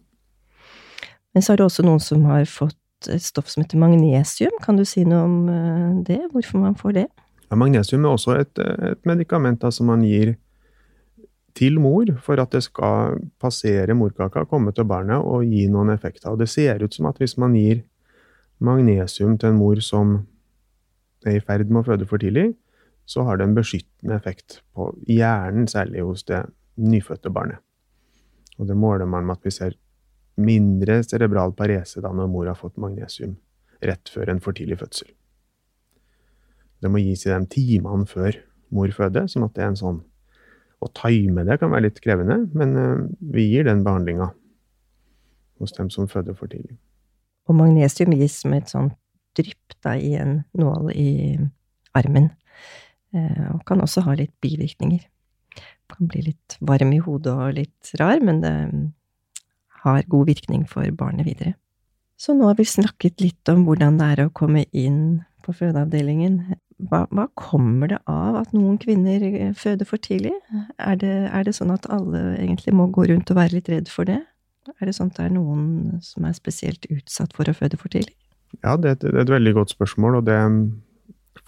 Men 1.32 1.44
så 1.44 1.52
er 1.52 1.60
det 1.60 1.66
også 1.68 1.84
noen 1.84 2.00
som 2.02 2.24
har 2.28 2.44
fått 2.48 2.78
et 3.10 3.24
stoff 3.24 3.48
som 3.50 3.64
heter 3.64 3.80
magnesium. 3.80 4.54
Kan 4.62 4.78
du 4.78 4.84
si 4.88 5.04
noe 5.08 5.24
om 5.26 5.36
eh, 5.50 6.00
det? 6.06 6.20
Hvorfor 6.32 6.62
man 6.62 6.76
får 6.78 6.96
det? 7.00 7.06
Ja, 7.48 7.58
magnesium 7.58 8.06
er 8.06 8.16
også 8.16 8.36
et, 8.38 8.58
et 8.60 9.00
medikament 9.08 9.64
som 9.74 9.90
man 9.90 10.04
gir 10.06 10.36
til 11.56 11.78
mor 11.82 12.08
for 12.24 12.40
at 12.40 12.54
det 12.54 12.62
skal 12.64 13.18
passere 13.40 13.94
morkaka, 13.96 14.46
komme 14.48 14.72
til 14.72 14.88
barnet 14.88 15.20
og 15.20 15.44
gi 15.44 15.66
noen 15.70 15.92
effekter. 15.94 16.32
Og 16.32 16.40
det 16.40 16.48
ser 16.52 16.82
ut 16.84 16.94
som 16.94 17.08
at 17.10 17.20
hvis 17.20 17.36
man 17.40 17.56
gir 17.56 17.82
magnesium 18.62 19.36
til 19.38 19.52
en 19.52 19.60
mor 19.60 19.80
som 19.84 20.20
er 21.26 21.38
i 21.38 21.44
ferd 21.44 21.70
med 21.70 21.82
å 21.82 21.88
føde 21.92 22.08
for 22.08 22.22
tidlig, 22.22 22.52
så 23.06 23.24
har 23.26 23.38
det 23.38 23.48
en 23.48 23.56
beskyttende 23.56 24.16
effekt 24.16 24.60
på 24.74 24.88
hjernen, 25.10 25.68
særlig 25.68 26.04
hos 26.06 26.24
det 26.28 26.44
nyfødte 26.80 27.32
barnet. 27.34 27.60
Og 28.58 28.68
det 28.68 28.76
måler 28.78 29.08
man 29.08 29.26
med 29.26 29.40
at 29.40 29.48
vi 29.48 29.54
ser 29.54 29.76
mindre 30.40 31.02
cerebral 31.04 31.52
parese 31.56 32.00
da 32.00 32.12
når 32.14 32.30
mor 32.30 32.48
har 32.48 32.56
fått 32.56 32.80
magnesium 32.80 33.36
rett 33.82 34.08
før 34.08 34.30
en 34.32 34.40
for 34.40 34.56
tidlig 34.56 34.78
fødsel. 34.80 35.10
Det 36.82 36.90
må 36.90 37.02
gis 37.02 37.26
i 37.26 37.32
de 37.32 37.42
timene 37.50 38.06
før 38.10 38.38
mor 38.72 38.90
føder, 38.94 39.28
sånn 39.30 39.46
at 39.46 39.54
det 39.56 39.64
er 39.64 39.72
en 39.72 39.78
sånn 39.78 40.00
Å 40.82 40.88
time 40.98 41.44
det 41.46 41.58
kan 41.60 41.70
være 41.70 41.86
litt 41.88 42.00
krevende, 42.02 42.40
men 42.58 42.74
eh, 42.78 43.04
vi 43.34 43.46
gir 43.52 43.68
den 43.68 43.84
behandlinga 43.86 44.32
hos 45.62 45.74
dem 45.76 45.92
som 45.94 46.08
føder 46.10 46.34
for 46.38 46.50
tidlig. 46.50 46.76
Og 47.46 47.58
magnesium 47.58 48.14
gis 48.18 48.40
som 48.42 48.54
et 48.56 48.70
sånt 48.70 48.96
drypp 49.38 49.76
da, 49.84 49.94
i 49.96 50.14
en 50.20 50.42
nål 50.58 50.90
i 50.92 51.38
armen, 51.96 52.30
eh, 53.14 53.46
og 53.54 53.62
kan 53.68 53.82
også 53.84 54.04
ha 54.08 54.16
litt 54.18 54.34
bivirkninger. 54.44 55.06
Kan 55.92 56.10
bli 56.10 56.26
litt 56.30 56.58
varm 56.64 56.92
i 56.96 57.00
hodet 57.04 57.32
og 57.32 57.56
litt 57.56 57.94
rar, 58.00 58.20
men 58.24 58.42
det 58.42 58.54
har 59.82 60.06
god 60.10 60.28
virkning 60.30 60.66
for 60.68 60.86
barnet 60.96 61.26
videre. 61.28 61.54
Så 62.16 62.36
nå 62.38 62.46
har 62.46 62.58
vi 62.58 62.68
snakket 62.68 63.22
litt 63.22 63.50
om 63.50 63.64
hvordan 63.66 63.98
det 63.98 64.10
er 64.12 64.24
å 64.24 64.34
komme 64.34 64.64
inn 64.70 65.22
på 65.42 65.54
fødeavdelingen 65.58 66.36
hva, 66.90 67.04
hva, 67.14 67.28
kommer 67.38 67.92
det 67.92 67.98
av 68.10 68.36
at 68.40 68.52
noen 68.56 68.78
kvinner 68.82 69.22
eh, 69.28 69.54
føder 69.58 69.86
for 69.88 70.02
tidlig? 70.02 70.34
Er 70.82 70.98
det, 70.98 71.14
er 71.30 71.46
det, 71.46 71.54
sånn 71.58 71.72
at 71.74 71.86
alle 71.92 72.36
egentlig 72.40 72.74
må 72.74 72.88
gå 72.94 73.06
rundt 73.10 73.30
og 73.30 73.38
være 73.38 73.58
litt 73.58 73.70
redd 73.72 73.90
for 73.92 74.08
det? 74.08 74.20
Er 74.78 74.88
det 74.88 74.94
sånn 74.96 75.10
at 75.12 75.18
det 75.18 75.28
er 75.28 75.34
noen 75.36 76.00
som 76.04 76.26
er 76.26 76.34
spesielt 76.38 76.86
utsatt 76.90 77.34
for 77.36 77.50
å 77.50 77.56
føde 77.56 77.78
for 77.78 77.92
tidlig? 77.92 78.14
Ja, 78.60 78.76
det 78.76 78.96
et, 78.96 79.04
det 79.06 79.14
er 79.14 79.24
et 79.24 79.34
veldig 79.34 79.54
godt 79.60 79.74
spørsmål, 79.74 80.20
og 80.20 80.26
det 80.28 80.38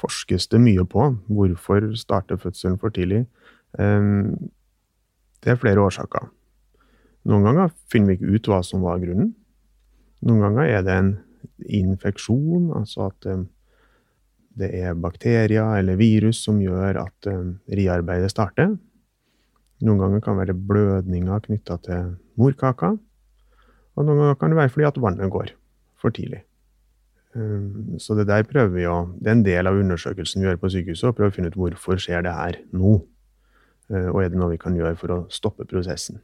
forskes 0.00 0.48
det 0.52 0.60
mye 0.62 0.84
på. 0.88 1.10
Hvorfor 1.30 1.90
starter 1.98 2.40
fødselen 2.40 2.78
for 2.80 2.94
tidlig? 2.94 3.24
Um, 3.78 4.50
det 5.44 5.54
er 5.54 5.60
flere 5.60 5.82
årsaker. 5.84 6.30
Noen 7.28 7.46
ganger 7.46 7.72
finner 7.92 8.12
vi 8.12 8.18
ikke 8.18 8.36
ut 8.36 8.50
hva 8.50 8.60
som 8.66 8.84
var 8.84 9.02
grunnen. 9.02 9.34
Noen 10.24 10.42
ganger 10.44 10.70
er 10.70 10.84
det 10.86 10.96
en 10.98 11.12
infeksjon, 11.68 12.70
altså 12.76 13.10
at 13.10 13.28
um, 13.30 13.46
det 14.58 14.70
er 14.78 14.94
bakterier 14.98 15.78
eller 15.80 15.98
virus 15.98 16.44
som 16.46 16.60
gjør 16.62 17.00
at 17.02 17.28
uh, 17.30 17.54
riarbeidet 17.74 18.30
starter. 18.32 18.74
Noen 19.84 20.00
ganger 20.00 20.22
kan 20.22 20.38
det 20.38 20.46
være 20.46 20.58
blødninger 20.68 21.46
knytta 21.48 21.78
til 21.84 22.12
morkaka. 22.40 22.94
Og 23.94 24.06
noen 24.06 24.20
ganger 24.22 24.38
kan 24.38 24.52
det 24.52 24.58
være 24.60 24.72
fordi 24.74 24.86
at 24.88 25.00
vannet 25.02 25.32
går 25.32 25.54
for 26.00 26.14
tidlig. 26.14 26.44
Um, 27.34 27.96
så 27.98 28.14
det 28.14 28.28
der 28.30 28.46
prøver 28.46 28.70
vi 28.70 28.84
å 28.86 29.08
Det 29.18 29.26
er 29.26 29.34
en 29.34 29.46
del 29.46 29.66
av 29.66 29.80
undersøkelsen 29.80 30.42
vi 30.42 30.46
gjør 30.46 30.60
på 30.62 30.70
sykehuset, 30.70 31.08
å 31.10 31.16
prøve 31.16 31.32
å 31.32 31.34
finne 31.34 31.50
ut 31.50 31.58
hvorfor 31.58 31.98
skjer 31.98 32.22
det 32.26 32.34
her 32.34 32.60
nå. 32.70 33.00
Uh, 33.90 34.10
og 34.12 34.22
er 34.22 34.30
det 34.30 34.38
noe 34.38 34.52
vi 34.54 34.60
kan 34.62 34.76
gjøre 34.78 34.94
for 35.00 35.16
å 35.16 35.18
stoppe 35.34 35.66
prosessen. 35.66 36.22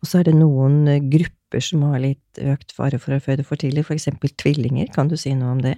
Og 0.00 0.08
så 0.08 0.20
er 0.20 0.30
det 0.30 0.38
noen 0.38 0.86
grupper 1.10 1.62
som 1.64 1.82
har 1.90 2.00
litt 2.00 2.40
økt 2.40 2.72
fare 2.76 3.00
for 3.02 3.16
å 3.16 3.20
føde 3.20 3.44
for 3.44 3.60
tidlig, 3.60 3.84
f.eks. 3.84 4.08
tvillinger. 4.38 4.88
Kan 4.94 5.10
du 5.10 5.16
si 5.18 5.34
noe 5.36 5.56
om 5.56 5.62
det? 5.64 5.74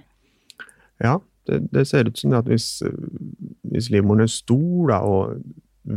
Ja, 1.01 1.17
det, 1.49 1.59
det, 1.73 1.85
ser 1.89 2.09
ut 2.09 2.19
som 2.19 2.33
at 2.37 2.49
hvis, 2.49 2.81
hvis 3.71 3.89
livmoren 3.93 4.25
er 4.25 4.31
stor 4.31 4.91
da, 4.91 4.99
og 5.01 5.41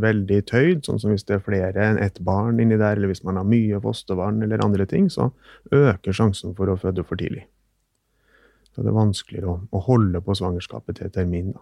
veldig 0.01 0.39
tøyd, 0.49 0.85
sånn 0.85 0.99
som 1.01 1.13
hvis 1.13 1.27
det 1.27 1.37
er 1.37 1.43
flere 1.45 1.89
enn 1.89 1.99
ett 2.01 2.17
barn 2.25 2.59
inni 2.61 2.77
der, 2.79 2.97
eller 2.97 3.11
hvis 3.11 3.23
man 3.27 3.37
har 3.37 3.45
mye 3.47 3.79
fostervann 3.83 4.41
eller 4.45 4.63
andre 4.65 4.87
ting, 4.89 5.11
så 5.13 5.29
øker 5.75 6.15
sjansen 6.15 6.55
for 6.57 6.71
å 6.71 6.79
føde 6.81 7.05
for 7.05 7.21
tidlig. 7.21 7.45
Så 8.73 8.83
det 8.83 8.91
er 8.91 8.97
vanskeligere 8.97 9.53
å, 9.53 9.59
å 9.71 9.83
holde 9.85 10.19
på 10.25 10.35
svangerskapet 10.35 10.99
til 10.99 11.13
termin. 11.13 11.53
Da. 11.53 11.61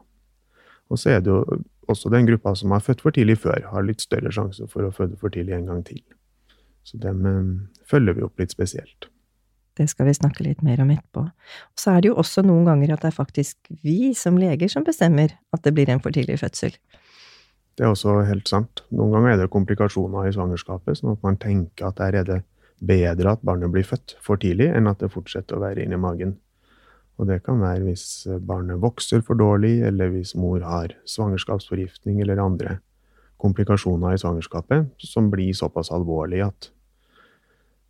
Og 0.89 0.99
så 0.99 1.13
er 1.13 1.23
det 1.23 1.33
jo 1.33 1.43
også 1.91 2.09
den 2.13 2.27
gruppa 2.29 2.55
som 2.57 2.71
har 2.73 2.83
født 2.83 3.03
for 3.03 3.15
tidlig 3.15 3.37
før, 3.43 3.67
har 3.69 3.85
litt 3.85 4.01
større 4.01 4.31
sjanse 4.33 4.65
for 4.71 4.87
å 4.87 4.93
føde 4.95 5.19
for 5.19 5.33
tidlig 5.33 5.57
en 5.57 5.69
gang 5.69 5.83
til. 5.87 6.01
Så 6.87 6.99
dem 7.03 7.25
eh, 7.27 7.41
følger 7.87 8.17
vi 8.17 8.25
opp 8.25 8.39
litt 8.39 8.55
spesielt. 8.55 9.09
Det 9.77 9.87
skal 9.89 10.05
vi 10.05 10.13
snakke 10.13 10.45
litt 10.45 10.61
mer 10.65 10.81
om 10.83 10.91
etterpå. 10.93 11.23
Og 11.25 11.81
så 11.81 11.95
er 11.95 12.03
det 12.03 12.11
jo 12.11 12.17
også 12.21 12.43
noen 12.45 12.67
ganger 12.69 12.93
at 12.93 13.05
det 13.05 13.09
er 13.09 13.15
faktisk 13.15 13.57
vi 13.85 14.13
som 14.17 14.37
leger 14.37 14.69
som 14.69 14.85
bestemmer 14.85 15.33
at 15.55 15.63
det 15.65 15.73
blir 15.73 15.89
en 15.89 16.01
for 16.03 16.13
tidlig 16.13 16.39
fødsel. 16.43 16.75
Det 17.73 17.85
er 17.85 17.89
også 17.89 18.19
helt 18.27 18.49
sant. 18.49 18.83
Noen 18.93 19.15
ganger 19.15 19.33
er 19.33 19.41
det 19.41 19.53
komplikasjoner 19.53 20.29
i 20.29 20.33
svangerskapet, 20.35 20.99
sånn 20.99 21.15
at 21.15 21.23
man 21.25 21.39
tenker 21.41 21.89
at 21.89 21.97
der 21.97 22.19
er 22.21 22.27
det 22.27 22.39
bedre 22.83 23.33
at 23.33 23.41
barnet 23.45 23.71
blir 23.73 23.87
født 23.87 24.17
for 24.21 24.37
tidlig, 24.37 24.69
enn 24.75 24.89
at 24.91 25.01
det 25.01 25.09
fortsetter 25.13 25.57
å 25.57 25.63
være 25.63 25.85
inni 25.85 25.97
magen. 25.97 26.35
Og 27.17 27.29
det 27.29 27.39
kan 27.45 27.61
være 27.61 27.85
hvis 27.87 28.05
barnet 28.45 28.81
vokser 28.81 29.23
for 29.25 29.37
dårlig, 29.39 29.79
eller 29.87 30.13
hvis 30.13 30.35
mor 30.37 30.61
har 30.65 30.93
svangerskapsforgiftning 31.09 32.21
eller 32.21 32.41
andre 32.41 32.77
komplikasjoner 33.41 34.15
i 34.15 34.21
svangerskapet 34.21 34.93
som 35.03 35.27
blir 35.33 35.53
såpass 35.57 35.91
alvorlige 35.93 36.47
at 36.47 36.69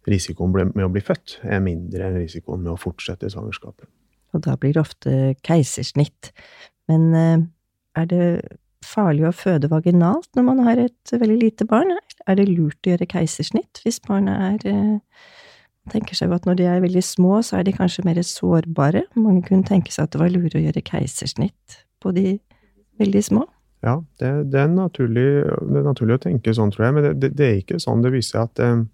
risikoen 0.10 0.54
med 0.74 0.86
å 0.86 0.92
bli 0.92 1.04
født 1.04 1.40
er 1.44 1.64
mindre 1.64 2.10
enn 2.10 2.20
risikoen 2.22 2.64
med 2.64 2.74
å 2.74 2.80
fortsette 2.80 3.30
svangerskapet. 3.32 3.88
Og 4.34 4.44
da 4.46 4.56
blir 4.58 4.74
det 4.76 4.82
ofte 4.82 5.14
keisersnitt. 5.46 6.34
Men 6.90 7.08
eh, 7.18 7.46
er 8.02 8.10
det 8.10 8.26
farlig 8.84 9.28
å 9.30 9.36
føde 9.36 9.70
vaginalt 9.72 10.28
når 10.36 10.48
man 10.50 10.64
har 10.66 10.82
et 10.82 11.14
veldig 11.14 11.40
lite 11.40 11.68
barn? 11.70 11.94
Er 12.28 12.40
det 12.40 12.50
lurt 12.50 12.84
å 12.84 12.94
gjøre 12.94 13.08
keisersnitt 13.10 13.84
hvis 13.86 14.02
barnet 14.04 14.64
er 14.64 14.74
eh, 14.74 15.24
tenker 15.92 16.16
seg 16.16 16.32
at 16.36 16.46
når 16.48 16.60
de 16.60 16.68
er 16.70 16.84
veldig 16.84 17.04
små, 17.04 17.42
så 17.44 17.60
er 17.60 17.68
de 17.68 17.76
kanskje 17.76 18.06
mer 18.08 18.22
sårbare. 18.24 19.04
Mange 19.20 19.44
kunne 19.48 19.68
tenke 19.68 19.92
seg 19.92 20.08
at 20.08 20.16
det 20.16 20.22
var 20.22 20.32
lurt 20.32 20.56
å 20.56 20.62
gjøre 20.62 20.84
keisersnitt 20.86 21.80
på 22.04 22.14
de 22.16 22.38
veldig 23.02 23.24
små. 23.26 23.46
Ja, 23.84 23.98
det, 24.20 24.30
det, 24.54 24.60
er, 24.62 24.70
naturlig, 24.72 25.26
det 25.44 25.82
er, 25.82 25.88
naturlig, 25.90 26.16
å 26.16 26.24
tenke 26.24 26.54
sånn, 26.56 26.72
tror 26.72 26.88
jeg, 26.88 26.96
men 26.96 27.08
det, 27.20 27.34
det 27.36 27.48
er 27.48 27.58
ikke 27.60 27.82
sånn. 27.84 28.04
Det 28.04 28.14
viser 28.14 28.38
seg 28.38 28.46
at 28.46 28.62
eh, 28.64 28.86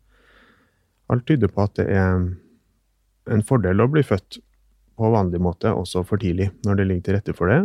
Alt 1.09 1.25
tyder 1.27 1.51
på 1.51 1.65
at 1.65 1.75
det 1.79 1.87
er 1.89 2.29
en 3.29 3.45
fordel 3.45 3.81
å 3.81 3.89
bli 3.91 4.03
født 4.05 4.39
på 4.99 5.09
vanlig 5.13 5.39
måte, 5.41 5.71
også 5.71 6.03
for 6.07 6.21
tidlig, 6.21 6.49
når 6.67 6.79
det 6.79 6.87
ligger 6.89 7.05
til 7.07 7.17
rette 7.17 7.35
for 7.37 7.51
det. 7.51 7.59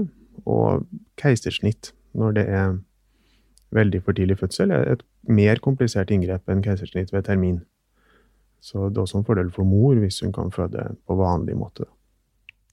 Og 0.47 0.85
keisersnitt 1.21 1.93
når 2.15 2.37
det 2.39 2.45
er 2.47 2.77
veldig 3.75 4.01
for 4.07 4.17
tidlig 4.17 4.39
fødsel, 4.39 4.71
er 4.71 4.95
et 4.95 5.03
mer 5.27 5.59
komplisert 5.63 6.13
inngrep 6.15 6.51
enn 6.51 6.63
keisersnitt 6.65 7.13
ved 7.15 7.27
termin. 7.27 7.61
Så 8.65 8.89
det 8.89 9.01
er 9.01 9.05
også 9.05 9.21
en 9.21 9.27
fordel 9.29 9.51
for 9.53 9.69
mor 9.69 9.99
hvis 10.01 10.23
hun 10.25 10.33
kan 10.33 10.53
føde 10.55 10.95
på 11.05 11.19
vanlig 11.19 11.57
måte. 11.59 11.89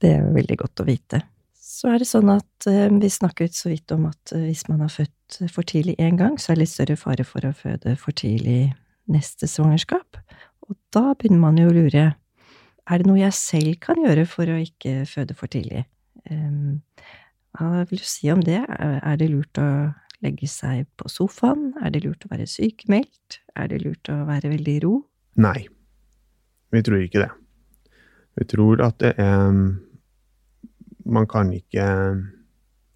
Det 0.01 0.13
er 0.17 0.29
veldig 0.33 0.57
godt 0.61 0.83
å 0.83 0.87
vite. 0.87 1.23
Så 1.61 1.91
er 1.91 2.01
det 2.01 2.07
sånn 2.09 2.29
at 2.33 2.67
eh, 2.69 2.87
vi 2.89 3.09
snakket 3.09 3.55
så 3.57 3.69
vidt 3.71 3.91
om 3.93 4.07
at 4.09 4.33
eh, 4.35 4.47
hvis 4.47 4.63
man 4.69 4.81
har 4.85 4.91
født 4.93 5.41
for 5.53 5.67
tidlig 5.67 5.97
én 6.01 6.17
gang, 6.19 6.37
så 6.39 6.51
er 6.51 6.57
det 6.57 6.65
litt 6.65 6.73
større 6.73 6.97
fare 6.99 7.25
for 7.27 7.45
å 7.47 7.53
føde 7.55 7.95
for 8.01 8.17
tidlig 8.17 8.73
neste 9.11 9.49
svangerskap. 9.49 10.19
Og 10.71 10.77
da 10.95 11.11
begynner 11.19 11.41
man 11.43 11.59
jo 11.59 11.69
å 11.69 11.75
lure 11.75 12.11
er 12.91 12.99
det 12.99 13.07
noe 13.07 13.21
jeg 13.21 13.37
selv 13.37 13.75
kan 13.83 13.99
gjøre 14.01 14.25
for 14.27 14.49
å 14.49 14.57
ikke 14.59 15.03
føde 15.07 15.35
for 15.37 15.51
tidlig. 15.51 15.83
Um, 16.31 16.81
hva 17.55 17.83
vil 17.89 18.01
du 18.01 18.07
si 18.07 18.31
om 18.33 18.41
det? 18.43 18.61
Er 18.67 19.19
det 19.19 19.29
lurt 19.31 19.59
å 19.61 19.67
legge 20.23 20.49
seg 20.49 20.87
på 20.99 21.11
sofaen? 21.11 21.71
Er 21.83 21.93
det 21.93 22.03
lurt 22.05 22.25
å 22.25 22.31
være 22.31 22.47
sykemeldt? 22.49 23.41
Er 23.55 23.69
det 23.71 23.81
lurt 23.83 24.11
å 24.11 24.21
være 24.27 24.51
veldig 24.53 24.75
i 24.77 24.83
ro? 24.83 24.95
Nei, 25.41 25.67
vi 26.73 26.83
tror 26.85 27.03
ikke 27.03 27.23
det. 27.23 27.31
Vi 28.39 28.47
tror 28.47 28.83
at 28.87 28.99
det 29.03 29.15
er 29.19 29.55
Man 31.01 31.25
kan 31.25 31.49
ikke 31.51 31.83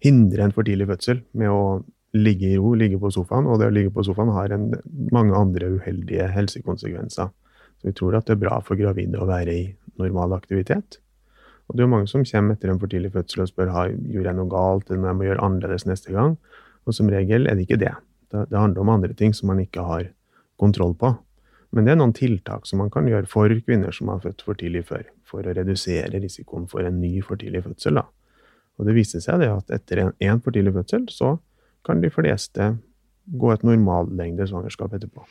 hindre 0.04 0.44
en 0.44 0.52
for 0.54 0.64
tidlig 0.64 0.86
fødsel 0.86 1.24
med 1.34 1.50
å 1.50 1.82
ligge 2.14 2.52
i 2.54 2.58
ro, 2.60 2.70
ligge 2.78 3.00
på 3.02 3.10
sofaen. 3.10 3.48
Og 3.50 3.58
det 3.60 3.66
å 3.66 3.74
ligge 3.74 3.90
på 3.92 4.04
sofaen 4.06 4.30
har 4.32 4.54
en, 4.54 4.68
mange 5.12 5.34
andre 5.36 5.72
uheldige 5.74 6.28
helsekonsekvenser. 6.32 7.32
Så 7.80 7.90
vi 7.90 7.96
tror 7.96 8.16
at 8.18 8.28
det 8.28 8.36
er 8.36 8.44
bra 8.44 8.60
for 8.64 8.78
gravide 8.78 9.20
å 9.20 9.28
være 9.28 9.52
i 9.54 9.66
normal 10.00 10.36
aktivitet. 10.36 10.98
Og 11.66 11.74
det 11.74 11.82
er 11.82 11.88
jo 11.88 11.92
mange 11.96 12.10
som 12.10 12.24
kommer 12.26 12.54
etter 12.54 12.70
en 12.70 12.80
for 12.80 12.90
tidlig 12.90 13.12
fødsel 13.14 13.42
og 13.42 13.50
spør 13.50 13.72
har, 13.74 13.92
gjorde 13.92 14.30
jeg 14.30 14.38
noe 14.38 14.50
galt, 14.52 14.88
eller 14.88 15.02
om 15.02 15.08
jeg 15.10 15.18
må 15.18 15.26
gjøre 15.26 15.46
annerledes 15.46 15.86
neste 15.88 16.14
gang. 16.14 16.36
Og 16.86 16.94
som 16.94 17.10
regel 17.10 17.48
er 17.50 17.58
det 17.58 17.66
ikke 17.66 17.80
det. 17.82 17.94
Det, 18.30 18.46
handler 18.54 18.82
om 18.82 18.92
andre 18.94 19.14
ting 19.18 19.34
som 19.34 19.50
man 19.50 19.62
ikke 19.62 19.82
har 19.86 20.10
kontroll 20.60 20.94
på. 20.98 21.12
Men 21.74 21.86
det 21.86 21.92
er 21.92 21.98
noen 21.98 22.14
tiltak 22.14 22.68
som 22.68 22.80
man 22.80 22.92
kan 22.94 23.08
gjøre 23.10 23.28
for 23.30 23.50
kvinner 23.66 23.94
som 23.94 24.10
har 24.12 24.22
født 24.22 24.44
for 24.46 24.58
tidlig 24.58 24.84
før, 24.88 25.02
for 25.26 25.42
å 25.42 25.54
redusere 25.56 26.22
risikoen 26.22 26.68
for 26.70 26.86
en 26.86 27.00
ny 27.02 27.18
for 27.26 27.40
tidlig 27.40 27.64
fødsel. 27.66 27.98
Da. 27.98 28.06
Og 28.78 28.88
det 28.88 28.94
viser 28.96 29.24
seg 29.24 29.42
det 29.42 29.50
at 29.50 29.74
etter 29.74 30.04
en 30.06 30.42
for 30.42 30.54
tidlig 30.54 30.76
fødsel, 30.76 31.08
så 31.10 31.34
kan 31.86 32.02
de 32.02 32.12
fleste 32.12 32.76
gå 33.26 33.50
et 33.52 33.66
normallengde 33.66 34.46
svangerskap 34.46 34.94
etterpå. 34.94 35.26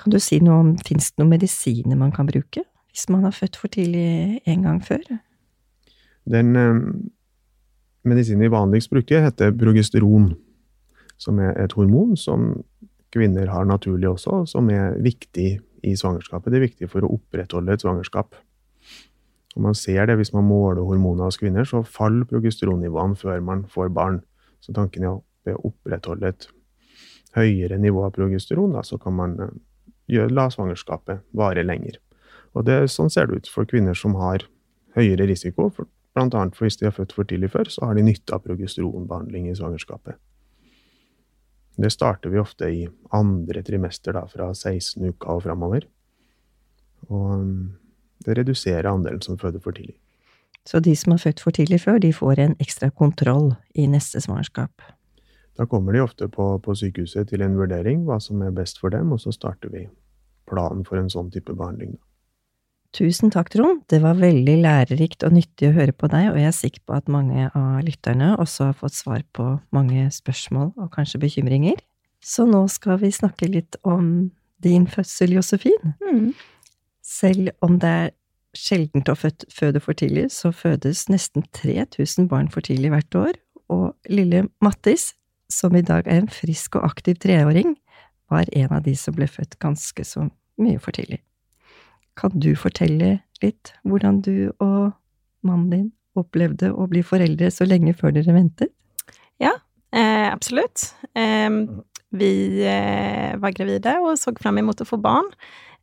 Kan 0.00 0.14
du 0.14 0.18
si 0.22 0.40
noe 0.42 0.60
om 0.62 0.70
fins 0.82 1.12
det 1.12 1.22
noen 1.22 1.34
medisiner 1.36 1.98
man 1.98 2.12
kan 2.14 2.26
bruke 2.28 2.64
hvis 2.94 3.08
man 3.10 3.24
har 3.26 3.34
født 3.34 3.58
for 3.58 3.72
tidlig 3.74 4.40
en 4.46 4.66
gang 4.66 4.80
før? 4.82 5.02
Den 6.30 6.56
eh, 6.56 6.80
medisinen 8.06 8.44
vi 8.46 8.52
vanligst 8.54 8.92
bruker, 8.92 9.24
heter 9.26 9.54
progesteron, 9.58 10.32
som 11.18 11.40
er 11.42 11.56
et 11.64 11.74
hormon 11.74 12.14
som 12.18 12.52
kvinner 13.14 13.50
har 13.50 13.66
naturlig 13.66 14.08
også, 14.10 14.44
som 14.50 14.70
er 14.70 14.98
viktig 15.02 15.48
i 15.84 15.94
svangerskapet. 15.98 16.52
Det 16.52 16.58
er 16.58 16.66
viktig 16.68 16.90
for 16.90 17.04
å 17.04 17.12
opprettholde 17.16 17.74
et 17.74 17.84
svangerskap. 17.84 18.34
Og 19.54 19.62
man 19.68 19.76
ser 19.78 20.08
det 20.08 20.16
hvis 20.18 20.32
man 20.34 20.46
måler 20.48 20.82
hormoner 20.82 21.28
hos 21.28 21.38
kvinner, 21.38 21.66
så 21.68 21.84
faller 21.86 22.26
progesteronnivåene 22.30 23.18
før 23.18 23.42
man 23.44 23.66
får 23.70 23.92
barn. 23.94 24.18
Så 24.64 24.74
tanken 24.74 25.06
er 25.06 25.54
å 25.54 25.62
opprettholde 25.70 26.32
et 26.32 26.48
høyere 27.34 27.78
nivå 27.82 28.02
av 28.06 28.14
progesteron, 28.14 28.74
da, 28.74 28.82
så 28.86 28.98
kan 29.02 29.14
man 29.18 29.38
eh, 29.42 29.54
gjør, 30.10 30.32
la 30.32 30.48
svangerskapet 30.52 31.24
vare 31.36 31.64
lenger. 31.64 31.98
Og 32.54 32.66
det, 32.68 32.84
sånn 32.92 33.10
ser 33.10 33.28
det 33.28 33.42
ut 33.42 33.50
for 33.50 33.68
kvinner 33.68 33.96
som 33.98 34.16
har 34.20 34.46
høyere 34.94 35.26
risiko. 35.30 35.70
For 35.74 35.88
Blant 36.14 36.34
annet 36.38 36.54
for 36.54 36.68
hvis 36.68 36.78
de 36.78 36.86
har 36.86 36.94
født 36.94 37.12
for 37.16 37.26
tidlig 37.26 37.50
før, 37.50 37.68
så 37.70 37.88
har 37.88 37.98
de 37.98 38.04
nytte 38.06 38.36
av 38.36 38.44
progesteronbehandling 38.44 39.48
i 39.50 39.56
svangerskapet. 39.58 40.14
Det 41.74 41.90
starter 41.90 42.30
vi 42.30 42.38
ofte 42.38 42.68
i 42.70 42.84
andre 43.10 43.64
trimester, 43.66 44.14
da, 44.14 44.22
fra 44.30 44.52
16 44.54 45.02
uker 45.10 45.32
og 45.32 45.42
framover. 45.42 45.88
Og 47.10 47.32
um, 47.34 47.56
det 48.22 48.38
reduserer 48.38 48.86
andelen 48.92 49.24
som 49.26 49.40
føder 49.40 49.62
for 49.64 49.74
tidlig. 49.74 49.96
Så 50.64 50.78
de 50.80 50.94
som 50.96 51.12
har 51.12 51.20
født 51.24 51.42
for 51.42 51.52
tidlig 51.52 51.82
før, 51.82 51.98
de 51.98 52.12
får 52.14 52.38
en 52.40 52.54
ekstra 52.62 52.92
kontroll 52.94 53.56
i 53.74 53.88
neste 53.90 54.22
svangerskap? 54.22 54.70
Da 55.58 55.66
kommer 55.70 55.94
de 55.94 56.02
ofte 56.02 56.28
på, 56.28 56.48
på 56.58 56.74
sykehuset 56.74 57.30
til 57.30 57.44
en 57.44 57.54
vurdering, 57.58 58.02
hva 58.08 58.18
som 58.22 58.42
er 58.42 58.54
best 58.54 58.80
for 58.82 58.94
dem, 58.94 59.12
og 59.14 59.22
så 59.22 59.32
starter 59.34 59.70
vi 59.70 59.86
planen 60.50 60.82
for 60.86 60.98
en 60.98 61.10
sånn 61.12 61.30
type 61.34 61.54
behandling. 61.54 61.94
Tusen 62.94 63.32
takk, 63.34 63.48
Trond. 63.50 63.82
Det 63.90 63.98
var 64.04 64.20
veldig 64.20 64.54
lærerikt 64.62 65.24
og 65.26 65.34
nyttig 65.34 65.70
å 65.70 65.74
høre 65.74 65.94
på 65.94 66.06
deg, 66.12 66.28
og 66.30 66.38
jeg 66.38 66.50
er 66.50 66.54
sikker 66.54 66.82
på 66.86 66.94
at 66.94 67.10
mange 67.10 67.48
av 67.50 67.80
lytterne 67.86 68.34
også 68.38 68.68
har 68.68 68.76
fått 68.78 68.94
svar 68.94 69.24
på 69.34 69.48
mange 69.74 70.06
spørsmål 70.14 70.70
og 70.78 70.92
kanskje 70.94 71.22
bekymringer. 71.24 71.80
Så 72.22 72.46
nå 72.46 72.62
skal 72.70 73.00
vi 73.02 73.10
snakke 73.14 73.50
litt 73.50 73.78
om 73.82 74.30
din 74.62 74.86
fødsel, 74.90 75.34
Josefin. 75.34 75.94
Mm. 76.06 76.30
Selv 77.04 77.50
om 77.66 77.80
det 77.82 77.90
er 77.90 78.14
sjeldent 78.54 79.10
å 79.10 79.16
føde 79.18 79.82
for 79.82 79.98
tidlig, 79.98 80.28
så 80.32 80.54
fødes 80.54 81.08
nesten 81.10 81.42
3000 81.58 82.30
barn 82.30 82.46
for 82.52 82.64
tidlig 82.64 82.94
hvert 82.94 83.18
år, 83.18 83.34
og 83.74 83.90
lille 84.06 84.46
Mattis, 84.62 85.10
som 85.54 85.76
i 85.76 85.84
dag 85.86 86.08
er 86.08 86.22
en 86.22 86.30
frisk 86.32 86.78
og 86.78 86.88
aktiv 86.90 87.20
treåring, 87.22 87.76
var 88.32 88.48
en 88.52 88.72
av 88.74 88.84
de 88.86 88.94
som 88.98 89.14
ble 89.16 89.28
født 89.30 89.58
ganske 89.62 90.06
så 90.06 90.28
mye 90.60 90.80
for 90.82 90.96
tidlig. 90.96 91.20
Kan 92.18 92.34
du 92.38 92.52
fortelle 92.58 93.18
litt 93.42 93.74
hvordan 93.82 94.20
du 94.24 94.52
og 94.62 94.94
mannen 95.44 95.70
din 95.70 95.90
opplevde 96.18 96.70
å 96.70 96.86
bli 96.90 97.02
foreldre 97.04 97.50
så 97.50 97.66
lenge 97.66 97.94
før 97.98 98.14
dere 98.14 98.36
ventet? 98.36 98.70
Ja, 99.42 99.56
eh, 99.94 100.30
absolutt. 100.30 100.92
Eh, 101.18 101.50
vi 102.14 102.32
eh, 102.62 103.34
var 103.42 103.54
gravide 103.56 103.98
og 104.04 104.14
så 104.20 104.34
fram 104.38 104.62
imot 104.62 104.84
å 104.84 104.88
få 104.88 105.00
barn. 105.02 105.30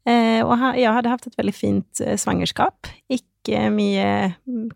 Eh, 0.08 0.40
og 0.42 0.56
jeg 0.80 0.90
hadde 0.90 1.12
hatt 1.12 1.28
et 1.30 1.38
veldig 1.38 1.54
fint 1.54 2.02
eh, 2.02 2.18
svangerskap. 2.18 2.90
Ikke 3.12 3.68
mye 3.74 4.08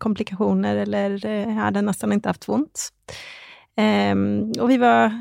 komplikasjoner, 0.02 0.84
eller 0.84 1.16
eh, 1.22 1.46
jeg 1.48 1.58
hadde 1.58 1.82
nesten 1.86 2.14
ikke 2.14 2.36
hatt 2.36 2.46
vondt. 2.50 2.90
Og 3.76 4.68
vi 4.70 4.76
var 4.80 5.12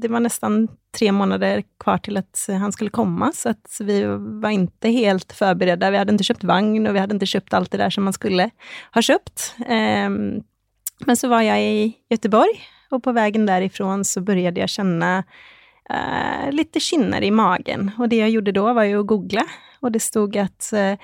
Det 0.00 0.06
var 0.06 0.22
nesten 0.22 0.68
tre 0.94 1.08
måneder 1.10 1.64
kvar 1.82 1.98
til 2.04 2.20
at 2.20 2.44
han 2.62 2.70
skulle 2.70 2.94
komme, 2.94 3.32
så 3.34 3.52
at 3.56 3.80
vi 3.82 3.96
var 4.06 4.54
ikke 4.54 4.92
helt 4.94 5.34
forberedt. 5.34 5.82
Vi 5.82 5.98
hadde 5.98 6.14
ikke 6.14 6.28
kjøpt 6.30 6.46
vagn, 6.46 6.86
og 6.86 6.94
vi 6.94 7.02
hadde 7.02 7.18
ikke 7.18 7.32
kjøpt 7.32 7.56
alt 7.58 7.72
det 7.72 7.80
der 7.82 7.94
som 7.94 8.06
man 8.06 8.14
skulle 8.14 8.46
ha 8.94 9.02
kjøpt. 9.02 9.48
men 9.66 11.16
så 11.18 11.30
var 11.30 11.42
jeg 11.42 11.74
i 11.74 11.84
Göteborg, 12.14 12.62
og 12.90 13.02
på 13.02 13.14
veien 13.14 13.46
derifra 13.46 13.98
så 14.06 14.22
begynte 14.22 14.62
jeg 14.62 14.70
å 14.70 14.76
kjenne 14.78 15.10
eh, 15.90 16.52
lite 16.52 16.80
skinner 16.80 17.22
i 17.22 17.30
magen. 17.30 17.90
Och 17.98 18.08
det 18.08 18.16
jag 18.16 18.30
gjorde 18.30 18.52
då 18.52 18.72
var 18.72 18.84
ju 18.84 19.00
att 19.00 19.06
googla 19.06 19.44
och 19.80 19.92
det 19.92 20.00
stod 20.00 20.36
att 20.36 20.72
eh, 20.72 20.94